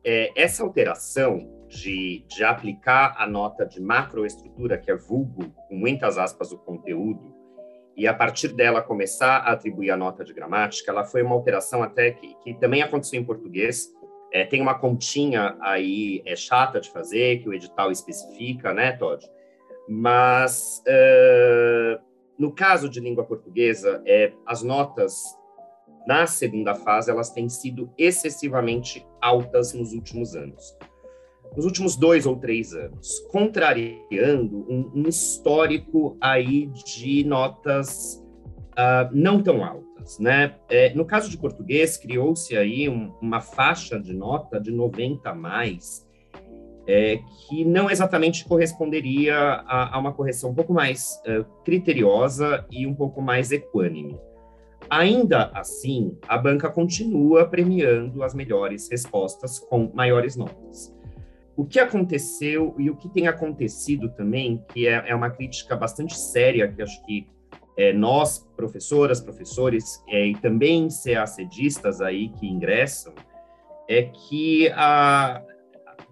É, 0.04 0.32
essa 0.40 0.62
alteração 0.62 1.56
de, 1.68 2.24
de 2.28 2.44
aplicar 2.44 3.14
a 3.18 3.26
nota 3.26 3.66
de 3.66 3.80
macroestrutura, 3.80 4.78
que 4.78 4.90
é 4.90 4.96
vulgo, 4.96 5.50
com 5.68 5.76
muitas 5.76 6.16
aspas, 6.16 6.52
o 6.52 6.58
conteúdo, 6.58 7.34
e 7.96 8.06
a 8.06 8.12
partir 8.12 8.48
dela 8.48 8.82
começar 8.82 9.38
a 9.38 9.52
atribuir 9.52 9.90
a 9.90 9.96
nota 9.96 10.22
de 10.22 10.34
gramática, 10.34 10.90
ela 10.90 11.04
foi 11.04 11.22
uma 11.22 11.34
alteração 11.34 11.82
até 11.82 12.10
que, 12.10 12.34
que 12.42 12.54
também 12.54 12.82
aconteceu 12.82 13.18
em 13.18 13.24
português. 13.24 13.90
É, 14.30 14.44
tem 14.44 14.60
uma 14.60 14.78
continha 14.78 15.56
aí 15.60 16.20
é 16.26 16.36
chata 16.36 16.78
de 16.78 16.90
fazer, 16.90 17.38
que 17.38 17.48
o 17.48 17.54
edital 17.54 17.90
especifica, 17.90 18.74
né, 18.74 18.92
Todd? 18.92 19.24
Mas 19.88 20.82
uh, 20.86 22.02
no 22.38 22.52
caso 22.52 22.88
de 22.88 23.00
língua 23.00 23.24
portuguesa, 23.24 24.02
é, 24.04 24.32
as 24.44 24.62
notas 24.62 25.22
na 26.06 26.26
segunda 26.26 26.74
fase 26.74 27.10
elas 27.10 27.30
têm 27.30 27.48
sido 27.48 27.90
excessivamente 27.96 29.06
altas 29.22 29.72
nos 29.72 29.92
últimos 29.92 30.36
anos 30.36 30.75
nos 31.56 31.64
últimos 31.64 31.96
dois 31.96 32.26
ou 32.26 32.36
três 32.36 32.74
anos, 32.74 33.18
contrariando 33.30 34.66
um, 34.68 34.92
um 34.94 35.08
histórico 35.08 36.16
aí 36.20 36.66
de 36.66 37.24
notas 37.24 38.22
uh, 38.72 39.08
não 39.10 39.42
tão 39.42 39.64
altas, 39.64 40.18
né? 40.18 40.54
É, 40.68 40.92
no 40.94 41.06
caso 41.06 41.30
de 41.30 41.38
português, 41.38 41.96
criou-se 41.96 42.54
aí 42.56 42.88
um, 42.90 43.10
uma 43.22 43.40
faixa 43.40 43.98
de 43.98 44.12
nota 44.12 44.60
de 44.60 44.70
90 44.70 45.30
a 45.30 45.34
mais, 45.34 46.06
é, 46.86 47.18
que 47.48 47.64
não 47.64 47.90
exatamente 47.90 48.44
corresponderia 48.44 49.34
a, 49.34 49.96
a, 49.96 49.98
uma 49.98 50.12
correção 50.12 50.50
um 50.50 50.54
pouco 50.54 50.74
mais 50.74 51.20
uh, 51.26 51.44
criteriosa 51.64 52.66
e 52.70 52.86
um 52.86 52.94
pouco 52.94 53.22
mais 53.22 53.50
equânime. 53.50 54.20
Ainda 54.88 55.50
assim, 55.52 56.16
a 56.28 56.38
banca 56.38 56.70
continua 56.70 57.46
premiando 57.46 58.22
as 58.22 58.34
melhores 58.34 58.88
respostas 58.88 59.58
com 59.58 59.90
maiores 59.92 60.36
notas 60.36 60.95
o 61.56 61.64
que 61.64 61.80
aconteceu 61.80 62.74
e 62.78 62.90
o 62.90 62.96
que 62.96 63.08
tem 63.08 63.26
acontecido 63.26 64.10
também, 64.10 64.62
que 64.72 64.86
é, 64.86 65.04
é 65.08 65.14
uma 65.14 65.30
crítica 65.30 65.74
bastante 65.74 66.16
séria, 66.16 66.70
que 66.70 66.82
acho 66.82 67.04
que 67.06 67.26
é, 67.76 67.92
nós, 67.92 68.46
professoras, 68.54 69.20
professores, 69.20 70.02
é, 70.08 70.26
e 70.26 70.34
também 70.34 70.88
CACDistas 70.88 72.00
aí 72.00 72.28
que 72.28 72.46
ingressam, 72.46 73.14
é 73.88 74.02
que 74.02 74.68
a, 74.70 75.42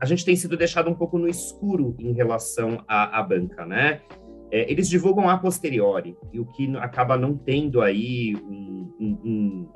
a 0.00 0.06
gente 0.06 0.24
tem 0.24 0.34
sido 0.34 0.56
deixado 0.56 0.88
um 0.88 0.94
pouco 0.94 1.18
no 1.18 1.28
escuro 1.28 1.94
em 1.98 2.12
relação 2.12 2.82
à, 2.88 3.18
à 3.18 3.22
banca, 3.22 3.66
né? 3.66 4.00
É, 4.50 4.70
eles 4.70 4.88
divulgam 4.88 5.28
a 5.28 5.36
posteriori, 5.36 6.16
e 6.32 6.40
o 6.40 6.46
que 6.46 6.74
acaba 6.76 7.16
não 7.16 7.36
tendo 7.36 7.82
aí 7.82 8.36
um, 8.36 8.94
um, 9.00 9.18
um, 9.24 9.68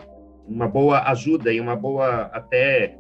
uma 0.46 0.68
boa 0.68 1.02
ajuda 1.10 1.52
e 1.52 1.60
uma 1.60 1.74
boa 1.74 2.22
até 2.32 2.96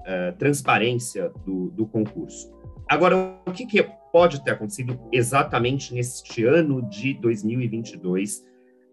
uh, 0.00 0.36
transparência 0.36 1.30
do, 1.44 1.70
do, 1.70 1.86
concurso. 1.86 2.52
Agora, 2.88 3.16
o 3.46 3.52
que, 3.52 3.66
que 3.66 3.82
pode 4.12 4.42
ter 4.42 4.52
acontecido 4.52 4.98
exatamente 5.12 5.94
neste 5.94 6.44
ano 6.44 6.82
de 6.88 7.14
2022? 7.14 8.44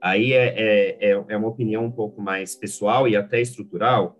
Aí 0.01 0.33
é, 0.33 0.47
é, 0.47 1.11
é, 1.11 1.25
é 1.27 1.37
uma 1.37 1.47
opinião 1.47 1.85
um 1.85 1.91
pouco 1.91 2.21
mais 2.21 2.55
pessoal 2.55 3.07
e 3.07 3.15
até 3.15 3.41
estrutural. 3.41 4.15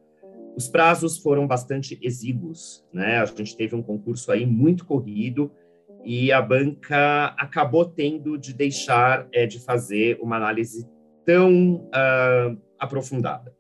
Os 0.55 0.67
prazos 0.67 1.19
foram 1.19 1.45
bastante 1.45 1.99
exíguos, 2.01 2.83
né? 2.91 3.19
A 3.19 3.25
gente 3.25 3.55
teve 3.55 3.75
um 3.75 3.83
concurso 3.83 4.31
aí 4.31 4.45
muito 4.45 4.85
corrido 4.85 5.51
e 6.03 6.31
a 6.31 6.41
banca 6.41 7.35
acabou 7.37 7.85
tendo 7.85 8.37
de 8.37 8.53
deixar 8.53 9.27
é, 9.31 9.45
de 9.45 9.59
fazer 9.59 10.17
uma 10.21 10.37
análise 10.37 10.87
tão 11.25 11.75
uh, 11.87 12.57
aprofundada. 12.79 13.53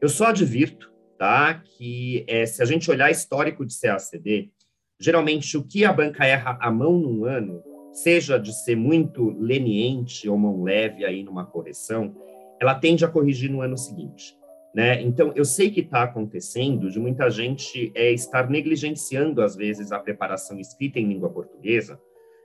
Eu 0.00 0.08
só 0.08 0.26
advirto 0.26 0.92
tá? 1.18 1.54
Que 1.54 2.24
é, 2.28 2.46
se 2.46 2.62
a 2.62 2.64
gente 2.64 2.90
olhar 2.90 3.10
histórico 3.10 3.66
de 3.66 3.78
CACD, 3.78 4.50
geralmente 4.98 5.56
o 5.58 5.64
que 5.64 5.84
a 5.84 5.92
banca 5.92 6.24
erra 6.24 6.56
a 6.60 6.70
mão 6.70 6.96
num 6.96 7.24
ano, 7.24 7.62
seja 7.92 8.38
de 8.38 8.52
ser 8.52 8.76
muito 8.76 9.30
leniente 9.38 10.28
ou 10.28 10.38
mão 10.38 10.62
leve 10.62 11.04
aí 11.04 11.24
numa 11.24 11.44
correção, 11.44 12.14
ela 12.60 12.74
tende 12.74 13.04
a 13.04 13.08
corrigir 13.08 13.50
no 13.50 13.60
ano 13.60 13.76
seguinte. 13.76 14.36
Né? 14.74 15.02
Então, 15.02 15.32
eu 15.34 15.44
sei 15.44 15.70
que 15.70 15.80
está 15.80 16.02
acontecendo 16.02 16.90
de 16.90 17.00
muita 17.00 17.30
gente 17.30 17.90
é, 17.94 18.12
estar 18.12 18.48
negligenciando, 18.48 19.42
às 19.42 19.56
vezes, 19.56 19.90
a 19.90 19.98
preparação 19.98 20.58
escrita 20.58 21.00
em 21.00 21.08
língua 21.08 21.30
portuguesa, 21.30 21.98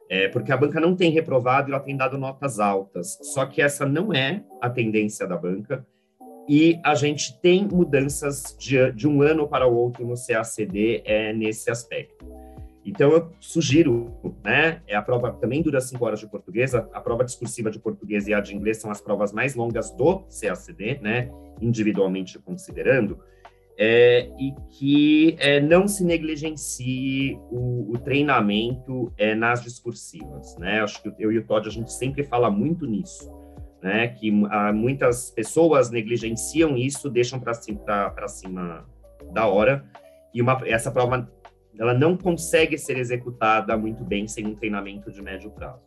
é, 0.09 0.27
porque 0.29 0.51
a 0.51 0.57
banca 0.57 0.79
não 0.79 0.95
tem 0.95 1.11
reprovado 1.11 1.69
e 1.69 1.73
ela 1.73 1.81
tem 1.81 1.95
dado 1.95 2.17
notas 2.17 2.59
altas. 2.59 3.19
Só 3.21 3.45
que 3.45 3.61
essa 3.61 3.85
não 3.85 4.13
é 4.13 4.43
a 4.61 4.69
tendência 4.69 5.27
da 5.27 5.37
banca 5.37 5.85
e 6.47 6.79
a 6.83 6.93
gente 6.95 7.39
tem 7.39 7.65
mudanças 7.65 8.55
de, 8.59 8.91
de 8.91 9.07
um 9.07 9.21
ano 9.21 9.47
para 9.47 9.67
o 9.67 9.75
outro 9.75 10.05
no 10.05 10.15
CACD 10.15 11.01
é, 11.05 11.33
nesse 11.33 11.71
aspecto. 11.71 12.25
Então, 12.85 13.11
eu 13.11 13.31
sugiro, 13.39 14.11
né, 14.43 14.81
é 14.85 14.95
a 14.95 15.01
prova 15.01 15.31
também 15.31 15.61
dura 15.61 15.79
cinco 15.79 16.05
horas 16.05 16.19
de 16.19 16.27
português, 16.27 16.75
a, 16.75 16.79
a 16.93 16.99
prova 16.99 17.23
discursiva 17.23 17.71
de 17.71 17.79
português 17.79 18.27
e 18.27 18.33
a 18.33 18.41
de 18.41 18.53
inglês 18.53 18.77
são 18.77 18.91
as 18.91 18.99
provas 18.99 19.31
mais 19.31 19.55
longas 19.55 19.89
do 19.91 20.19
CACD, 20.23 20.99
né, 21.01 21.29
individualmente 21.61 22.37
considerando, 22.39 23.19
é, 23.77 24.29
e 24.37 24.53
que 24.69 25.35
é, 25.39 25.61
não 25.61 25.87
se 25.87 26.03
negligencie 26.03 27.39
o, 27.49 27.93
o 27.93 27.97
treinamento 27.97 29.13
é, 29.17 29.33
nas 29.33 29.63
discursivas, 29.63 30.57
né, 30.57 30.81
acho 30.81 31.01
que 31.01 31.13
eu 31.17 31.31
e 31.31 31.37
o 31.37 31.45
Todd, 31.45 31.65
a 31.65 31.71
gente 31.71 31.91
sempre 31.93 32.21
fala 32.23 32.51
muito 32.51 32.85
nisso, 32.85 33.31
né? 33.83 34.07
Que 34.07 34.31
ah, 34.49 34.71
muitas 34.71 35.29
pessoas 35.29 35.91
negligenciam 35.91 36.77
isso, 36.77 37.09
deixam 37.09 37.37
para 37.37 37.53
cima, 37.53 38.15
cima 38.29 38.85
da 39.33 39.45
hora, 39.45 39.85
e 40.33 40.41
uma, 40.41 40.59
essa 40.65 40.89
prova 40.89 41.29
ela 41.77 41.93
não 41.93 42.15
consegue 42.15 42.77
ser 42.77 42.97
executada 42.97 43.75
muito 43.77 44.03
bem 44.03 44.27
sem 44.27 44.47
um 44.47 44.55
treinamento 44.55 45.11
de 45.11 45.21
médio 45.21 45.51
prazo. 45.51 45.81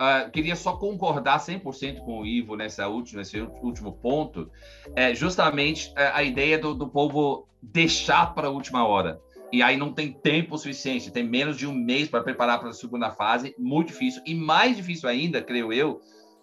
Uh, 0.00 0.30
queria 0.30 0.54
só 0.54 0.76
concordar 0.76 1.40
100% 1.40 2.00
com 2.00 2.20
o 2.20 2.26
Ivo 2.26 2.54
nessa 2.54 2.86
última, 2.86 3.20
nesse 3.20 3.40
último 3.40 3.92
ponto, 3.92 4.50
é 4.94 5.12
justamente 5.14 5.92
é, 5.96 6.06
a 6.08 6.22
ideia 6.22 6.56
do, 6.56 6.72
do 6.74 6.88
povo 6.88 7.48
deixar 7.60 8.34
para 8.34 8.46
a 8.48 8.50
última 8.50 8.86
hora. 8.86 9.20
E 9.50 9.62
aí 9.62 9.76
não 9.76 9.92
tem 9.92 10.12
tempo 10.12 10.58
suficiente, 10.58 11.10
tem 11.10 11.24
menos 11.24 11.56
de 11.56 11.66
um 11.66 11.72
mês 11.72 12.08
para 12.08 12.22
preparar 12.22 12.60
para 12.60 12.68
a 12.68 12.72
segunda 12.72 13.10
fase, 13.10 13.54
muito 13.58 13.88
difícil. 13.88 14.22
E 14.26 14.34
mais 14.34 14.76
difícil 14.76 15.08
ainda, 15.08 15.42
creio 15.42 15.72
eu, 15.72 16.00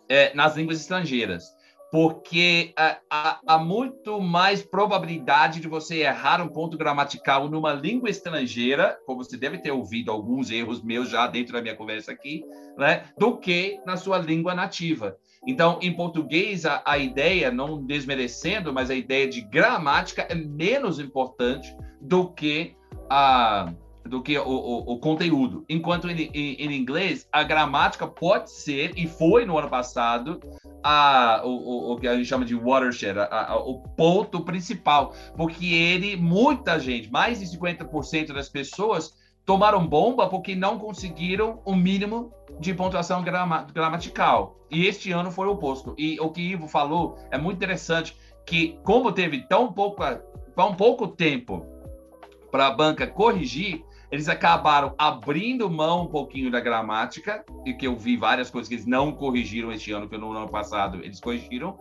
é, 0.10 0.34
nas 0.34 0.56
línguas 0.56 0.80
estrangeiras, 0.80 1.46
porque 1.92 2.74
há, 2.76 3.40
há, 3.48 3.58
muito 3.58 4.20
mais 4.20 4.62
probabilidade 4.62 5.60
de 5.60 5.68
você 5.68 6.00
errar 6.00 6.42
um 6.42 6.48
ponto 6.48 6.78
gramatical 6.78 7.48
numa 7.48 7.74
língua 7.74 8.10
estrangeira, 8.10 8.98
como 9.06 9.24
você 9.24 9.38
deve 9.38 9.60
ter 9.60 9.72
ouvido 9.72 10.12
alguns 10.12 10.52
erros 10.52 10.84
meus 10.84 11.10
já 11.10 11.28
dentro 11.28 11.54
da 11.54 11.62
minha 11.62 11.76
conversa 11.76 12.12
aqui, 12.12 12.44
né, 12.78 13.06
do 13.18 13.38
que 13.38 13.80
na 13.86 13.96
sua 13.96 14.18
língua 14.18 14.54
nativa. 14.54 15.18
Então, 15.48 15.80
em 15.82 15.96
português, 15.96 16.66
a, 16.66 16.82
a 16.86 16.98
ideia, 16.98 17.52
não 17.52 17.82
desmerecendo, 17.82 18.74
mas 18.74 18.90
a 18.90 18.96
ideia 18.96 19.28
de 19.28 19.42
gramática 19.42 20.24
é 20.24 20.36
menos 20.36 21.00
importante 21.00 21.76
do 22.02 22.34
que 22.34 22.76
a 23.10 23.72
do 24.08 24.22
que 24.22 24.38
o, 24.38 24.48
o, 24.48 24.94
o 24.94 25.00
conteúdo. 25.00 25.66
Enquanto 25.68 26.10
em, 26.10 26.30
em, 26.34 26.54
em, 26.54 26.74
inglês, 26.74 27.28
a 27.32 27.44
gramática 27.44 28.08
pode 28.08 28.52
ser, 28.52 28.94
e 28.96 29.08
foi 29.08 29.46
no 29.46 29.58
ano 29.58 29.70
passado, 29.70 30.40
a, 30.84 31.42
o, 31.44 31.94
o, 31.94 31.98
que 31.98 32.08
a 32.08 32.16
gente 32.16 32.28
chama 32.28 32.46
de 32.46 32.56
watershed, 32.56 33.18
a, 33.18 33.54
a, 33.54 33.58
o 33.58 33.80
ponto 33.80 34.42
principal. 34.42 35.14
Porque 35.36 35.74
ele, 35.74 36.16
muita 36.16 36.80
gente, 36.80 37.12
mais 37.12 37.40
de 37.40 37.58
50% 37.58 38.34
das 38.34 38.48
pessoas, 38.48 39.16
tomaram 39.46 39.86
bomba 39.86 40.28
porque 40.28 40.56
não 40.56 40.78
conseguiram 40.78 41.62
o 41.66 41.76
mínimo 41.76 42.32
de 42.60 42.74
pontuação 42.74 43.24
grama, 43.24 43.66
gramatical. 43.74 44.60
E 44.70 44.86
este 44.86 45.12
ano 45.12 45.32
foi 45.32 45.48
o 45.48 45.52
oposto. 45.52 45.96
E 45.98 46.20
o 46.20 46.30
que 46.30 46.42
Ivo 46.42 46.68
falou 46.68 47.18
é 47.32 47.38
muito 47.38 47.58
interessante, 47.58 48.16
que 48.46 48.78
como 48.84 49.12
teve 49.12 49.42
tão 49.48 49.74
pouco, 49.74 50.04
tão 50.56 50.76
pouco 50.76 51.08
tempo 51.08 51.66
para 52.52 52.68
a 52.68 52.72
banca 52.72 53.06
corrigir, 53.06 53.84
eles 54.16 54.30
acabaram 54.30 54.96
abrindo 54.98 55.70
mão 55.70 56.04
um 56.04 56.08
pouquinho 56.08 56.50
da 56.50 56.62
gramática, 56.62 57.44
e 57.66 57.74
que 57.74 57.86
eu 57.86 57.98
vi 57.98 58.16
várias 58.16 58.50
coisas 58.50 58.70
que 58.70 58.76
eles 58.76 58.86
não 58.86 59.12
corrigiram 59.12 59.74
este 59.74 59.92
ano, 59.92 60.08
que 60.08 60.18
no 60.18 60.32
ano 60.32 60.48
passado 60.48 61.04
eles 61.04 61.20
corrigiram, 61.20 61.78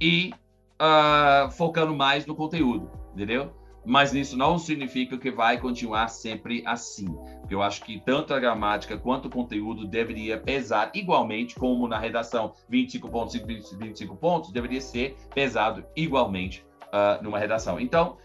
e 0.00 0.32
uh, 0.80 1.50
focando 1.50 1.92
mais 1.92 2.26
no 2.26 2.36
conteúdo, 2.36 2.88
entendeu? 3.12 3.52
Mas 3.84 4.14
isso 4.14 4.36
não 4.36 4.56
significa 4.56 5.18
que 5.18 5.32
vai 5.32 5.58
continuar 5.58 6.06
sempre 6.08 6.62
assim. 6.64 7.12
Porque 7.40 7.54
eu 7.54 7.60
acho 7.60 7.82
que 7.82 8.00
tanto 8.00 8.32
a 8.32 8.38
gramática 8.38 8.96
quanto 8.96 9.26
o 9.26 9.30
conteúdo 9.30 9.84
deveria 9.84 10.38
pesar 10.38 10.92
igualmente, 10.94 11.56
como 11.56 11.88
na 11.88 11.98
redação 11.98 12.52
25 12.68 13.08
pontos 13.10 13.34
e 13.34 13.40
25 13.40 14.16
pontos, 14.16 14.52
deveria 14.52 14.80
ser 14.80 15.16
pesado 15.34 15.84
igualmente 15.96 16.64
uh, 16.84 17.22
numa 17.22 17.38
redação. 17.38 17.78
Então, 17.78 18.16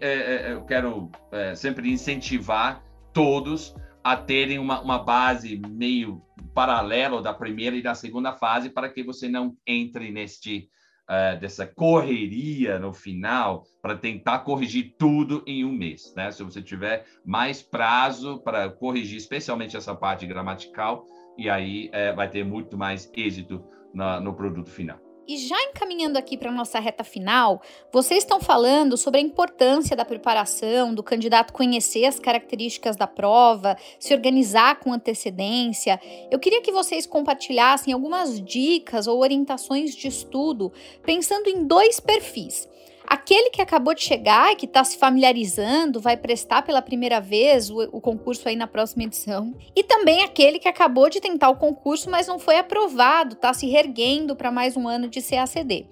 é, 0.00 0.06
é, 0.08 0.52
eu 0.52 0.62
quero 0.62 1.10
é, 1.30 1.54
sempre 1.54 1.92
incentivar 1.92 2.82
todos 3.16 3.74
a 4.04 4.14
terem 4.14 4.58
uma, 4.58 4.82
uma 4.82 4.98
base 4.98 5.56
meio 5.70 6.20
paralela 6.54 7.22
da 7.22 7.32
primeira 7.32 7.74
e 7.74 7.80
da 7.80 7.94
segunda 7.94 8.34
fase 8.34 8.68
para 8.68 8.90
que 8.90 9.02
você 9.02 9.26
não 9.26 9.56
entre 9.66 10.12
neste 10.12 10.68
uh, 11.08 11.40
dessa 11.40 11.66
correria 11.66 12.78
no 12.78 12.92
final 12.92 13.64
para 13.80 13.96
tentar 13.96 14.40
corrigir 14.40 14.94
tudo 14.98 15.42
em 15.46 15.64
um 15.64 15.72
mês, 15.72 16.12
né? 16.14 16.30
Se 16.30 16.42
você 16.42 16.60
tiver 16.60 17.06
mais 17.24 17.62
prazo 17.62 18.38
para 18.42 18.68
corrigir, 18.68 19.16
especialmente 19.16 19.78
essa 19.78 19.94
parte 19.94 20.26
gramatical, 20.26 21.06
e 21.38 21.48
aí 21.48 21.88
uh, 21.88 22.14
vai 22.14 22.28
ter 22.28 22.44
muito 22.44 22.76
mais 22.76 23.10
êxito 23.16 23.64
na, 23.94 24.20
no 24.20 24.34
produto 24.34 24.70
final. 24.70 25.05
E 25.28 25.36
já 25.38 25.60
encaminhando 25.64 26.16
aqui 26.16 26.36
para 26.36 26.50
a 26.50 26.54
nossa 26.54 26.78
reta 26.78 27.02
final, 27.02 27.60
vocês 27.90 28.22
estão 28.22 28.38
falando 28.40 28.96
sobre 28.96 29.18
a 29.18 29.22
importância 29.22 29.96
da 29.96 30.04
preparação, 30.04 30.94
do 30.94 31.02
candidato 31.02 31.52
conhecer 31.52 32.04
as 32.04 32.20
características 32.20 32.94
da 32.94 33.08
prova, 33.08 33.76
se 33.98 34.14
organizar 34.14 34.78
com 34.78 34.92
antecedência. 34.92 36.00
Eu 36.30 36.38
queria 36.38 36.62
que 36.62 36.70
vocês 36.70 37.06
compartilhassem 37.06 37.92
algumas 37.92 38.40
dicas 38.40 39.08
ou 39.08 39.20
orientações 39.20 39.96
de 39.96 40.06
estudo, 40.06 40.72
pensando 41.02 41.48
em 41.48 41.64
dois 41.64 41.98
perfis. 41.98 42.68
Aquele 43.06 43.50
que 43.50 43.62
acabou 43.62 43.94
de 43.94 44.02
chegar 44.02 44.52
e 44.52 44.56
que 44.56 44.66
está 44.66 44.82
se 44.82 44.98
familiarizando, 44.98 46.00
vai 46.00 46.16
prestar 46.16 46.62
pela 46.62 46.82
primeira 46.82 47.20
vez 47.20 47.70
o, 47.70 47.80
o, 47.92 48.00
concurso 48.00 48.48
aí 48.48 48.56
na 48.56 48.66
próxima 48.66 49.04
edição. 49.04 49.54
E 49.74 49.84
também 49.84 50.22
aquele 50.22 50.58
que 50.58 50.68
acabou 50.68 51.08
de 51.08 51.20
tentar 51.20 51.48
o 51.48 51.56
concurso, 51.56 52.10
mas 52.10 52.26
não 52.26 52.38
foi 52.38 52.58
aprovado, 52.58 53.34
está 53.34 53.54
se 53.54 53.66
reerguendo 53.68 54.34
para 54.34 54.50
mais 54.50 54.76
um 54.76 54.88
ano 54.88 55.08
de 55.08 55.22
CACD. 55.22 55.86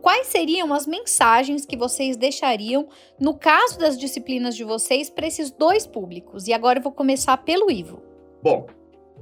Quais 0.00 0.28
seriam 0.28 0.72
as 0.72 0.86
mensagens 0.86 1.66
que 1.66 1.76
vocês 1.76 2.16
deixariam 2.16 2.88
no 3.18 3.34
caso 3.34 3.78
das 3.78 3.98
disciplinas 3.98 4.56
de 4.56 4.64
vocês 4.64 5.10
para 5.10 5.26
esses 5.26 5.50
dois 5.50 5.86
públicos? 5.86 6.46
E 6.48 6.52
agora 6.52 6.78
eu 6.78 6.82
vou 6.82 6.92
começar 6.92 7.36
pelo 7.38 7.70
Ivo. 7.70 8.02
Bom, 8.42 8.66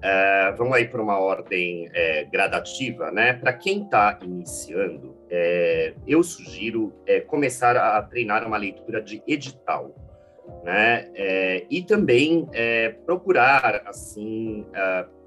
é, 0.00 0.52
vamos 0.56 0.74
aí 0.74 0.87
para 0.87 1.02
uma 1.02 1.18
ordem 1.18 1.90
é, 1.92 2.24
gradativa, 2.24 3.11
né? 3.11 3.32
Para 3.32 3.52
quem 3.52 3.82
está 3.82 4.18
iniciando, 4.22 5.16
é, 5.30 5.94
eu 6.06 6.22
sugiro 6.22 6.92
é, 7.06 7.20
começar 7.20 7.76
a 7.76 8.02
treinar 8.02 8.46
uma 8.46 8.56
leitura 8.56 9.00
de 9.00 9.22
edital, 9.26 9.94
né? 10.64 11.10
É, 11.14 11.66
e 11.70 11.82
também 11.82 12.48
é, 12.52 12.90
procurar 13.04 13.82
assim 13.86 14.64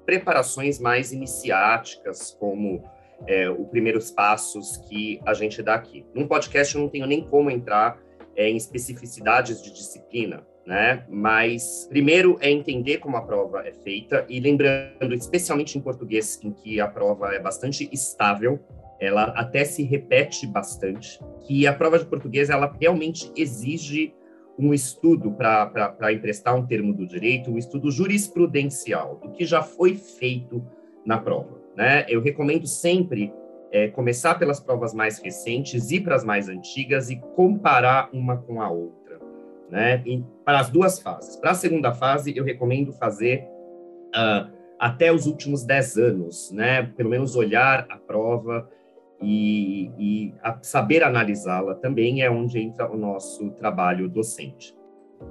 preparações 0.04 0.80
mais 0.80 1.12
iniciáticas, 1.12 2.36
como 2.38 2.82
os 3.56 3.68
primeiros 3.68 4.10
passos 4.10 4.78
que 4.88 5.20
a 5.24 5.32
gente 5.32 5.62
dá 5.62 5.74
aqui. 5.74 6.04
Num 6.12 6.26
podcast 6.26 6.74
eu 6.74 6.80
não 6.80 6.88
tenho 6.88 7.06
nem 7.06 7.24
como 7.24 7.52
entrar 7.52 8.00
em 8.36 8.56
especificidades 8.56 9.62
de 9.62 9.72
disciplina, 9.72 10.44
né? 10.66 11.04
Mas 11.08 11.86
primeiro 11.88 12.36
é 12.40 12.50
entender 12.50 12.98
como 12.98 13.16
a 13.16 13.22
prova 13.22 13.64
é 13.64 13.72
feita 13.72 14.26
e 14.28 14.40
lembrando, 14.40 15.14
especialmente 15.14 15.78
em 15.78 15.80
português, 15.80 16.40
em 16.42 16.50
que 16.50 16.80
a 16.80 16.88
prova 16.88 17.32
é 17.32 17.38
bastante 17.38 17.88
estável, 17.92 18.58
ela 19.04 19.24
até 19.36 19.64
se 19.64 19.82
repete 19.82 20.46
bastante, 20.46 21.18
que 21.46 21.66
a 21.66 21.72
prova 21.72 21.98
de 21.98 22.06
português 22.06 22.50
ela 22.50 22.74
realmente 22.80 23.30
exige 23.36 24.14
um 24.58 24.72
estudo 24.72 25.32
para 25.32 26.12
emprestar 26.12 26.54
um 26.54 26.66
termo 26.66 26.92
do 26.92 27.06
direito, 27.06 27.50
um 27.50 27.58
estudo 27.58 27.90
jurisprudencial 27.90 29.16
do 29.16 29.30
que 29.30 29.44
já 29.44 29.62
foi 29.62 29.94
feito 29.94 30.64
na 31.04 31.18
prova, 31.18 31.60
né? 31.76 32.04
Eu 32.08 32.20
recomendo 32.20 32.66
sempre 32.66 33.32
é, 33.72 33.88
começar 33.88 34.34
pelas 34.34 34.60
provas 34.60 34.92
mais 34.94 35.18
recentes, 35.18 35.90
ir 35.90 36.00
para 36.00 36.14
as 36.14 36.24
mais 36.24 36.48
antigas 36.48 37.10
e 37.10 37.16
comparar 37.34 38.10
uma 38.12 38.36
com 38.36 38.60
a 38.60 38.70
outra 38.70 39.02
né? 39.72 40.02
E 40.04 40.22
para 40.44 40.60
as 40.60 40.68
duas 40.68 41.00
fases. 41.00 41.34
Para 41.36 41.52
a 41.52 41.54
segunda 41.54 41.94
fase, 41.94 42.36
eu 42.36 42.44
recomendo 42.44 42.92
fazer 42.92 43.48
uh, 44.14 44.52
até 44.78 45.10
os 45.10 45.26
últimos 45.26 45.64
10 45.64 45.96
anos, 45.96 46.52
né? 46.52 46.82
Pelo 46.82 47.08
menos 47.08 47.34
olhar 47.34 47.86
a 47.88 47.96
prova 47.96 48.68
e, 49.22 49.90
e 49.98 50.34
saber 50.62 51.02
analisá-la 51.02 51.74
também 51.76 52.22
é 52.22 52.30
onde 52.30 52.58
entra 52.58 52.90
o 52.90 52.96
nosso 52.96 53.50
trabalho 53.52 54.08
docente. 54.08 54.74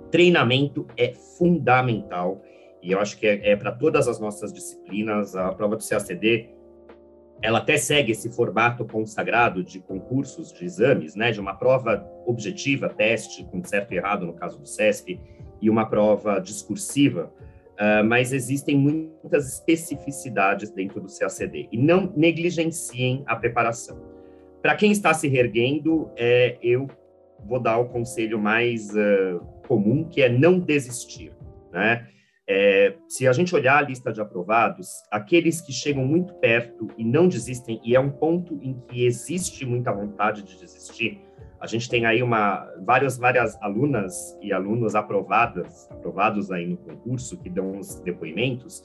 Treinamento 0.09 0.87
é 0.95 1.13
fundamental 1.13 2.41
e 2.81 2.91
eu 2.91 2.99
acho 2.99 3.17
que 3.17 3.27
é, 3.27 3.51
é 3.51 3.55
para 3.55 3.71
todas 3.71 4.07
as 4.07 4.19
nossas 4.19 4.53
disciplinas. 4.53 5.35
A 5.35 5.51
prova 5.51 5.75
do 5.75 5.87
CACD 5.87 6.49
ela 7.41 7.57
até 7.57 7.75
segue 7.75 8.11
esse 8.11 8.29
formato 8.29 8.85
consagrado 8.85 9.63
de 9.63 9.79
concursos, 9.79 10.53
de 10.53 10.63
exames, 10.63 11.15
né, 11.15 11.31
de 11.31 11.39
uma 11.39 11.55
prova 11.55 12.07
objetiva, 12.25 12.87
teste, 12.87 13.43
com 13.45 13.63
certo 13.63 13.93
e 13.93 13.97
errado 13.97 14.27
no 14.27 14.33
caso 14.33 14.59
do 14.59 14.67
CESP, 14.67 15.19
e 15.59 15.69
uma 15.69 15.87
prova 15.87 16.39
discursiva, 16.39 17.33
uh, 17.81 18.05
mas 18.05 18.31
existem 18.31 18.77
muitas 18.77 19.51
especificidades 19.51 20.69
dentro 20.69 21.01
do 21.01 21.07
CACD, 21.07 21.67
e 21.71 21.77
não 21.77 22.13
negligenciem 22.15 23.23
a 23.25 23.35
preparação. 23.35 23.99
Para 24.61 24.75
quem 24.75 24.91
está 24.91 25.11
se 25.13 25.27
reerguendo, 25.27 26.11
é, 26.15 26.57
eu 26.61 26.87
vou 27.43 27.59
dar 27.59 27.79
o 27.79 27.89
conselho 27.89 28.37
mais 28.37 28.89
uh, 28.91 29.39
comum, 29.67 30.03
que 30.07 30.21
é 30.21 30.29
não 30.29 30.59
desistir, 30.59 31.33
né? 31.73 32.07
É, 32.47 32.95
se 33.07 33.27
a 33.27 33.31
gente 33.31 33.55
olhar 33.55 33.77
a 33.77 33.81
lista 33.81 34.11
de 34.11 34.19
aprovados, 34.19 34.87
aqueles 35.09 35.61
que 35.61 35.71
chegam 35.71 36.03
muito 36.05 36.33
perto 36.33 36.89
e 36.97 37.05
não 37.05 37.27
desistem, 37.27 37.79
e 37.83 37.95
é 37.95 37.99
um 37.99 38.09
ponto 38.09 38.59
em 38.61 38.77
que 38.89 39.05
existe 39.05 39.65
muita 39.65 39.91
vontade 39.93 40.43
de 40.43 40.59
desistir, 40.59 41.21
a 41.61 41.67
gente 41.67 41.87
tem 41.87 42.05
aí 42.05 42.23
uma, 42.23 42.67
várias, 42.83 43.17
várias 43.17 43.55
alunas 43.61 44.35
e 44.41 44.51
alunos 44.51 44.95
aprovadas, 44.95 45.87
aprovados 45.91 46.51
aí 46.51 46.65
no 46.65 46.77
concurso, 46.77 47.37
que 47.37 47.49
dão 47.49 47.77
os 47.77 47.99
depoimentos, 47.99 48.83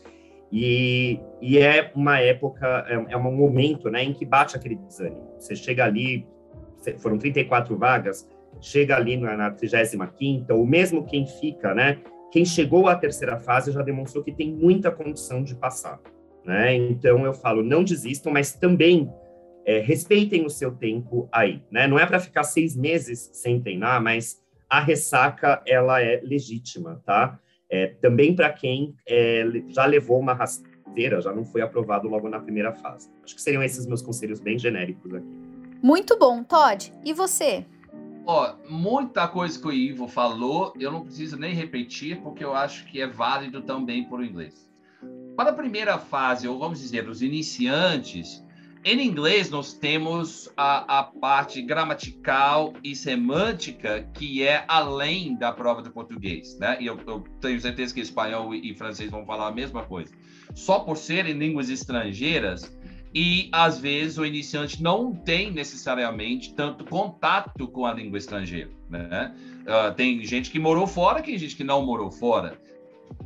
e, 0.52 1.18
e 1.40 1.58
é 1.58 1.90
uma 1.94 2.20
época, 2.20 2.84
é, 2.86 3.14
é 3.14 3.16
um 3.16 3.34
momento 3.34 3.90
né, 3.90 4.04
em 4.04 4.12
que 4.12 4.24
bate 4.24 4.56
aquele 4.56 4.76
desânimo. 4.76 5.34
Você 5.38 5.56
chega 5.56 5.84
ali, 5.84 6.26
foram 6.98 7.18
34 7.18 7.76
vagas, 7.76 8.28
chega 8.60 8.94
ali 8.94 9.16
na, 9.16 9.36
na 9.36 9.50
35ª, 9.50 10.50
ou 10.50 10.66
mesmo 10.66 11.04
quem 11.04 11.26
fica, 11.26 11.74
né, 11.74 11.98
quem 12.30 12.44
chegou 12.44 12.88
à 12.88 12.94
terceira 12.94 13.38
fase 13.38 13.72
já 13.72 13.80
demonstrou 13.80 14.22
que 14.22 14.32
tem 14.32 14.52
muita 14.52 14.90
condição 14.90 15.42
de 15.42 15.54
passar. 15.54 15.98
Né? 16.44 16.74
Então 16.74 17.24
eu 17.24 17.32
falo, 17.32 17.62
não 17.62 17.82
desistam, 17.82 18.32
mas 18.32 18.52
também 18.52 19.10
é, 19.66 19.80
respeitem 19.80 20.46
o 20.46 20.50
seu 20.50 20.70
tempo 20.70 21.28
aí. 21.32 21.60
Né? 21.70 21.88
Não 21.88 21.98
é 21.98 22.06
para 22.06 22.20
ficar 22.20 22.44
seis 22.44 22.76
meses 22.76 23.28
sem 23.32 23.60
treinar, 23.60 24.00
mas 24.00 24.40
a 24.70 24.80
ressaca 24.80 25.60
ela 25.66 26.00
é 26.00 26.20
legítima, 26.22 27.02
tá? 27.04 27.38
É, 27.68 27.88
também 28.00 28.34
para 28.34 28.52
quem 28.52 28.94
é, 29.08 29.44
já 29.68 29.84
levou 29.84 30.20
uma 30.20 30.32
rasteira, 30.32 31.20
já 31.20 31.32
não 31.32 31.44
foi 31.44 31.62
aprovado 31.62 32.08
logo 32.08 32.28
na 32.28 32.38
primeira 32.38 32.72
fase. 32.72 33.10
Acho 33.24 33.34
que 33.34 33.42
seriam 33.42 33.62
esses 33.62 33.86
meus 33.86 34.00
conselhos 34.00 34.38
bem 34.38 34.56
genéricos 34.56 35.12
aqui. 35.12 35.26
Muito 35.82 36.16
bom, 36.16 36.44
Todd. 36.44 36.92
E 37.04 37.12
você? 37.12 37.66
Ó, 38.24 38.54
muita 38.68 39.26
coisa 39.26 39.60
que 39.60 39.66
o 39.66 39.72
Ivo 39.72 40.08
falou, 40.08 40.72
eu 40.78 40.90
não 40.90 41.04
preciso 41.04 41.36
nem 41.36 41.54
repetir, 41.54 42.20
porque 42.22 42.44
eu 42.44 42.54
acho 42.54 42.86
que 42.86 43.00
é 43.00 43.06
válido 43.06 43.62
também 43.62 44.04
para 44.04 44.18
o 44.18 44.24
inglês. 44.24 44.68
Para 45.36 45.50
a 45.50 45.52
primeira 45.52 45.98
fase, 45.98 46.48
ou 46.48 46.58
vamos 46.58 46.80
dizer, 46.80 47.08
os 47.08 47.20
iniciantes, 47.20 48.45
em 48.86 49.04
inglês, 49.04 49.50
nós 49.50 49.72
temos 49.72 50.48
a, 50.56 51.00
a, 51.00 51.02
parte 51.02 51.60
gramatical 51.60 52.72
e 52.84 52.94
semântica 52.94 54.08
que 54.14 54.44
é 54.44 54.64
além 54.68 55.34
da 55.36 55.50
prova 55.50 55.82
de 55.82 55.90
português, 55.90 56.56
né? 56.60 56.76
E 56.80 56.86
eu, 56.86 56.96
eu 57.04 57.24
tenho 57.40 57.60
certeza 57.60 57.92
que 57.92 58.00
espanhol 58.00 58.54
e, 58.54 58.70
e, 58.70 58.74
francês 58.76 59.10
vão 59.10 59.26
falar 59.26 59.48
a 59.48 59.52
mesma 59.52 59.82
coisa. 59.82 60.12
Só 60.54 60.78
por 60.78 60.96
serem 60.96 61.32
línguas 61.32 61.68
estrangeiras 61.68 62.78
e 63.12 63.48
às 63.50 63.76
vezes 63.76 64.18
o 64.18 64.24
iniciante 64.24 64.80
não 64.80 65.12
tem 65.12 65.50
necessariamente 65.50 66.54
tanto 66.54 66.84
contato 66.84 67.66
com 67.66 67.86
a 67.86 67.92
língua 67.92 68.18
estrangeira, 68.18 68.70
né? 68.88 69.34
Uh, 69.62 69.92
tem 69.94 70.24
gente 70.24 70.48
que 70.48 70.60
morou 70.60 70.86
fora, 70.86 71.20
tem 71.20 71.36
gente 71.36 71.56
que 71.56 71.64
não 71.64 71.84
morou 71.84 72.12
fora 72.12 72.56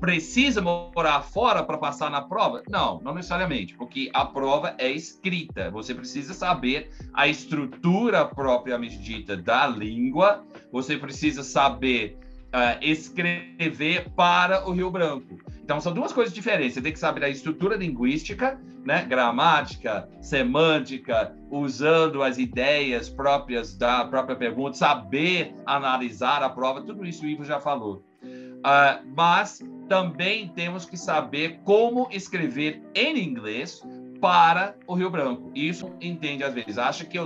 precisa 0.00 0.60
morar 0.60 1.22
fora 1.22 1.62
para 1.62 1.78
passar 1.78 2.10
na 2.10 2.22
prova? 2.22 2.62
Não, 2.68 3.00
não 3.00 3.14
necessariamente, 3.14 3.74
porque 3.74 4.10
a 4.14 4.24
prova 4.24 4.74
é 4.78 4.90
escrita. 4.90 5.70
Você 5.70 5.94
precisa 5.94 6.32
saber 6.32 6.90
a 7.12 7.28
estrutura 7.28 8.24
propriamente 8.24 8.98
dita 8.98 9.36
da 9.36 9.66
língua, 9.66 10.42
você 10.72 10.96
precisa 10.96 11.42
saber 11.42 12.18
uh, 12.54 12.78
escrever 12.82 14.08
para 14.10 14.68
o 14.68 14.72
Rio 14.72 14.90
Branco. 14.90 15.38
Então, 15.62 15.80
são 15.80 15.92
duas 15.92 16.12
coisas 16.12 16.34
diferentes. 16.34 16.74
Você 16.74 16.82
tem 16.82 16.92
que 16.92 16.98
saber 16.98 17.24
a 17.24 17.28
estrutura 17.28 17.76
linguística, 17.76 18.60
né? 18.84 19.04
gramática, 19.04 20.08
semântica, 20.20 21.32
usando 21.50 22.22
as 22.22 22.38
ideias 22.38 23.08
próprias 23.08 23.76
da 23.76 24.04
própria 24.04 24.34
pergunta, 24.34 24.76
saber 24.76 25.54
analisar 25.64 26.42
a 26.42 26.48
prova, 26.48 26.82
tudo 26.82 27.06
isso 27.06 27.24
o 27.24 27.28
Ivo 27.28 27.44
já 27.44 27.60
falou. 27.60 28.02
Uh, 28.60 29.04
mas 29.16 29.62
também 29.88 30.48
temos 30.48 30.84
que 30.84 30.96
saber 30.96 31.60
como 31.64 32.08
escrever 32.10 32.82
em 32.94 33.18
inglês 33.18 33.82
para 34.20 34.76
o 34.86 34.94
Rio 34.94 35.10
Branco. 35.10 35.50
Isso 35.54 35.92
entende 36.00 36.44
às 36.44 36.52
vezes. 36.52 36.78
Acha 36.78 37.04
que 37.04 37.18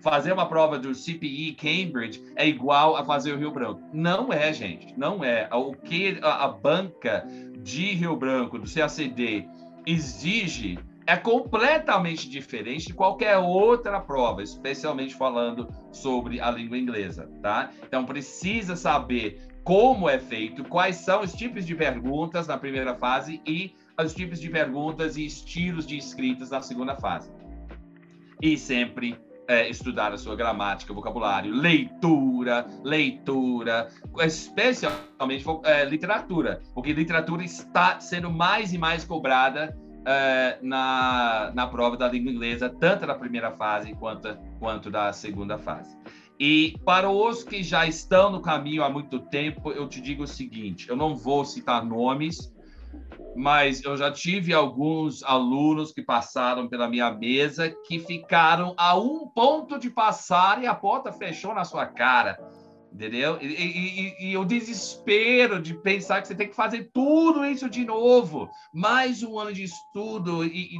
fazer 0.00 0.32
uma 0.32 0.46
prova 0.46 0.78
do 0.78 0.92
CPE 0.92 1.56
Cambridge 1.60 2.22
é 2.36 2.48
igual 2.48 2.96
a 2.96 3.04
fazer 3.04 3.32
o 3.32 3.38
Rio 3.38 3.50
Branco. 3.50 3.82
Não 3.92 4.32
é, 4.32 4.52
gente. 4.52 4.94
Não 4.96 5.24
é. 5.24 5.48
O 5.52 5.72
que 5.72 6.18
a, 6.22 6.44
a 6.44 6.48
banca 6.48 7.26
de 7.58 7.92
Rio 7.92 8.16
Branco, 8.16 8.58
do 8.58 8.72
CACD, 8.72 9.46
exige 9.84 10.78
é 11.06 11.16
completamente 11.16 12.28
diferente 12.28 12.86
de 12.86 12.94
qualquer 12.94 13.36
outra 13.36 13.98
prova, 14.00 14.44
especialmente 14.44 15.12
falando 15.12 15.68
sobre 15.90 16.40
a 16.40 16.50
língua 16.52 16.78
inglesa, 16.78 17.28
tá? 17.42 17.70
Então 17.84 18.04
precisa 18.04 18.76
saber 18.76 19.49
como 19.64 20.08
é 20.08 20.18
feito, 20.18 20.64
quais 20.64 20.96
são 20.96 21.22
os 21.22 21.32
tipos 21.32 21.66
de 21.66 21.74
perguntas 21.74 22.46
na 22.46 22.56
primeira 22.56 22.94
fase 22.94 23.40
e 23.46 23.74
os 23.98 24.14
tipos 24.14 24.40
de 24.40 24.48
perguntas 24.48 25.16
e 25.16 25.26
estilos 25.26 25.86
de 25.86 25.96
escritas 25.96 26.50
na 26.50 26.62
segunda 26.62 26.96
fase. 26.96 27.30
E 28.40 28.56
sempre 28.56 29.18
é, 29.46 29.68
estudar 29.68 30.12
a 30.12 30.16
sua 30.16 30.36
gramática, 30.36 30.94
vocabulário, 30.94 31.52
leitura, 31.52 32.66
leitura, 32.84 33.88
especialmente 34.20 35.44
é, 35.64 35.84
literatura, 35.84 36.62
porque 36.72 36.92
literatura 36.92 37.42
está 37.42 37.98
sendo 38.00 38.30
mais 38.30 38.72
e 38.72 38.78
mais 38.78 39.04
cobrada 39.04 39.76
é, 40.06 40.58
na, 40.62 41.50
na 41.52 41.66
prova 41.66 41.96
da 41.96 42.08
língua 42.08 42.32
inglesa, 42.32 42.70
tanto 42.70 43.06
na 43.06 43.14
primeira 43.14 43.50
fase 43.50 43.92
quanto, 43.94 44.38
quanto 44.58 44.90
da 44.90 45.12
segunda 45.12 45.58
fase. 45.58 45.96
E 46.40 46.74
para 46.86 47.10
os 47.10 47.44
que 47.44 47.62
já 47.62 47.86
estão 47.86 48.30
no 48.30 48.40
caminho 48.40 48.82
há 48.82 48.88
muito 48.88 49.18
tempo, 49.18 49.72
eu 49.72 49.86
te 49.86 50.00
digo 50.00 50.22
o 50.22 50.26
seguinte: 50.26 50.88
eu 50.88 50.96
não 50.96 51.14
vou 51.14 51.44
citar 51.44 51.84
nomes, 51.84 52.50
mas 53.36 53.84
eu 53.84 53.94
já 53.94 54.10
tive 54.10 54.54
alguns 54.54 55.22
alunos 55.22 55.92
que 55.92 56.00
passaram 56.00 56.66
pela 56.66 56.88
minha 56.88 57.10
mesa 57.10 57.68
que 57.68 57.98
ficaram 57.98 58.74
a 58.78 58.96
um 58.98 59.28
ponto 59.28 59.78
de 59.78 59.90
passar 59.90 60.62
e 60.62 60.66
a 60.66 60.74
porta 60.74 61.12
fechou 61.12 61.54
na 61.54 61.64
sua 61.64 61.84
cara. 61.84 62.38
Entendeu? 62.90 63.38
E, 63.40 63.46
e, 63.46 64.30
e, 64.30 64.36
o 64.36 64.44
desespero 64.44 65.62
de 65.62 65.74
pensar 65.74 66.22
que 66.22 66.26
você 66.26 66.34
tem 66.34 66.48
que 66.48 66.56
fazer 66.56 66.90
tudo 66.92 67.44
isso 67.44 67.70
de 67.70 67.84
novo, 67.84 68.48
mais 68.74 69.22
um 69.22 69.38
ano 69.38 69.52
de 69.52 69.62
estudo. 69.62 70.44
E, 70.44 70.74
e 70.74 70.78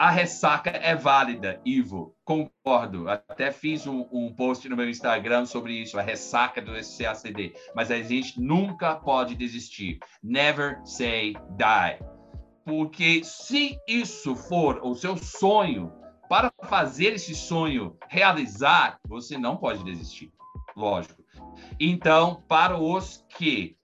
a 0.00 0.08
ressaca 0.08 0.70
é 0.70 0.96
válida, 0.96 1.60
Ivo. 1.62 2.16
Concordo. 2.24 3.06
Até 3.06 3.52
fiz 3.52 3.86
um, 3.86 4.08
um, 4.10 4.32
post 4.32 4.66
no 4.66 4.74
meu 4.74 4.88
Instagram 4.88 5.44
sobre 5.44 5.74
isso, 5.74 5.98
a 5.98 6.02
ressaca 6.02 6.62
do 6.62 6.72
CACD. 6.72 7.52
Mas 7.74 7.90
a 7.90 8.02
gente 8.02 8.40
nunca 8.40 8.94
pode 8.94 9.34
desistir. 9.34 9.98
Never 10.22 10.80
say 10.86 11.34
die. 11.50 12.02
Porque 12.64 13.22
se 13.22 13.78
isso 13.86 14.34
for 14.34 14.80
o 14.82 14.94
seu 14.94 15.18
sonho, 15.18 15.92
para 16.30 16.50
fazer 16.62 17.12
esse 17.12 17.34
sonho 17.34 17.94
realizar, 18.08 18.98
você 19.06 19.36
não 19.36 19.58
pode 19.58 19.84
desistir. 19.84 20.32
Lógico. 20.74 21.22
Então, 21.78 22.42
para 22.48 22.78
os 22.78 23.22
que 23.36 23.76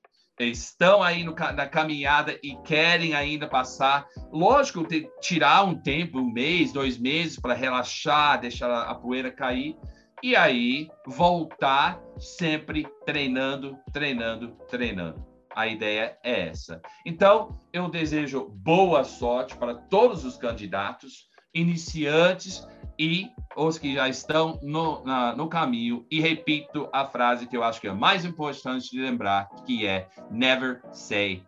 estão 0.45 1.03
aí 1.03 1.25
no, 1.25 1.35
na 1.35 1.67
caminhada 1.67 2.39
e 2.43 2.55
querem 2.63 3.15
ainda 3.15 3.49
passar. 3.49 4.07
Lógico, 4.31 4.85
ter, 4.85 5.11
tirar 5.21 5.65
um 5.65 5.75
tempo, 5.75 6.19
um 6.19 6.31
mês, 6.31 6.73
dois 6.73 6.99
meses 6.99 7.39
para 7.39 7.55
relaxar, 7.55 8.41
deixar 8.41 8.71
a, 8.71 8.91
a 8.91 8.95
poeira 8.95 9.31
cair 9.31 9.77
e 10.23 10.35
aí 10.35 10.89
voltar 11.07 12.01
sempre 12.19 12.87
treinando, 13.05 13.79
treinando, 13.93 14.57
treinando. 14.69 15.25
A 15.55 15.67
ideia 15.67 16.19
é 16.23 16.49
essa. 16.49 16.83
Então, 17.05 17.61
eu 17.73 17.89
desejo 17.89 18.49
boa 18.51 19.05
sorte 19.05 19.57
para 19.57 19.75
todos 19.75 20.25
os 20.25 20.37
candidatos, 20.37 21.29
iniciantes 21.55 22.67
e 22.99 23.31
os 23.57 23.79
que 23.79 23.95
já 23.95 24.09
estão 24.09 24.59
no, 24.63 25.05
na, 25.05 25.35
no 25.35 25.49
caminho. 25.49 26.05
E 26.11 26.21
repito 26.21 26.89
a 26.93 27.07
frase 27.07 27.47
que 27.47 27.57
eu 27.57 27.63
acho 27.63 27.81
que 27.81 27.89
é 27.89 27.93
mais 27.93 28.25
importante 28.25 28.91
de 28.91 29.01
lembrar, 29.01 29.49
que 29.65 29.87
é 29.87 30.09
Never 30.31 30.83
say 30.93 31.43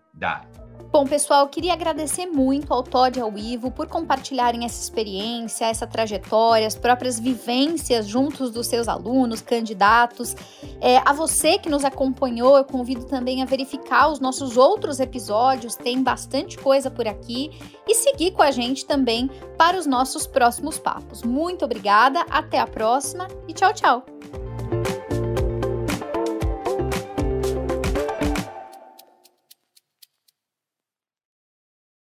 Bom, 0.90 1.04
pessoal, 1.04 1.46
queria 1.48 1.74
agradecer 1.74 2.24
muito 2.24 2.72
ao 2.72 2.82
Todd 2.82 3.18
e 3.18 3.20
ao 3.20 3.36
Ivo 3.36 3.70
por 3.70 3.86
compartilharem 3.86 4.64
essa 4.64 4.82
experiência, 4.82 5.66
essa 5.66 5.86
trajetória, 5.86 6.66
as 6.66 6.74
próprias 6.74 7.20
vivências 7.20 8.06
juntos 8.06 8.50
dos 8.50 8.66
seus 8.66 8.88
alunos, 8.88 9.42
candidatos. 9.42 10.34
É, 10.80 10.96
a 11.04 11.12
você 11.12 11.58
que 11.58 11.68
nos 11.68 11.84
acompanhou, 11.84 12.56
eu 12.56 12.64
convido 12.64 13.04
também 13.04 13.42
a 13.42 13.44
verificar 13.44 14.10
os 14.10 14.18
nossos 14.18 14.56
outros 14.56 14.98
episódios, 14.98 15.76
tem 15.76 16.02
bastante 16.02 16.56
coisa 16.56 16.90
por 16.90 17.06
aqui, 17.06 17.50
e 17.86 17.94
seguir 17.94 18.30
com 18.30 18.42
a 18.42 18.50
gente 18.50 18.86
também 18.86 19.28
para 19.58 19.76
os 19.76 19.84
nossos 19.84 20.26
próximos 20.26 20.78
papos. 20.78 21.22
Muito 21.22 21.66
obrigada, 21.66 22.24
até 22.30 22.58
a 22.58 22.66
próxima 22.66 23.28
e 23.46 23.52
tchau, 23.52 23.74
tchau! 23.74 24.47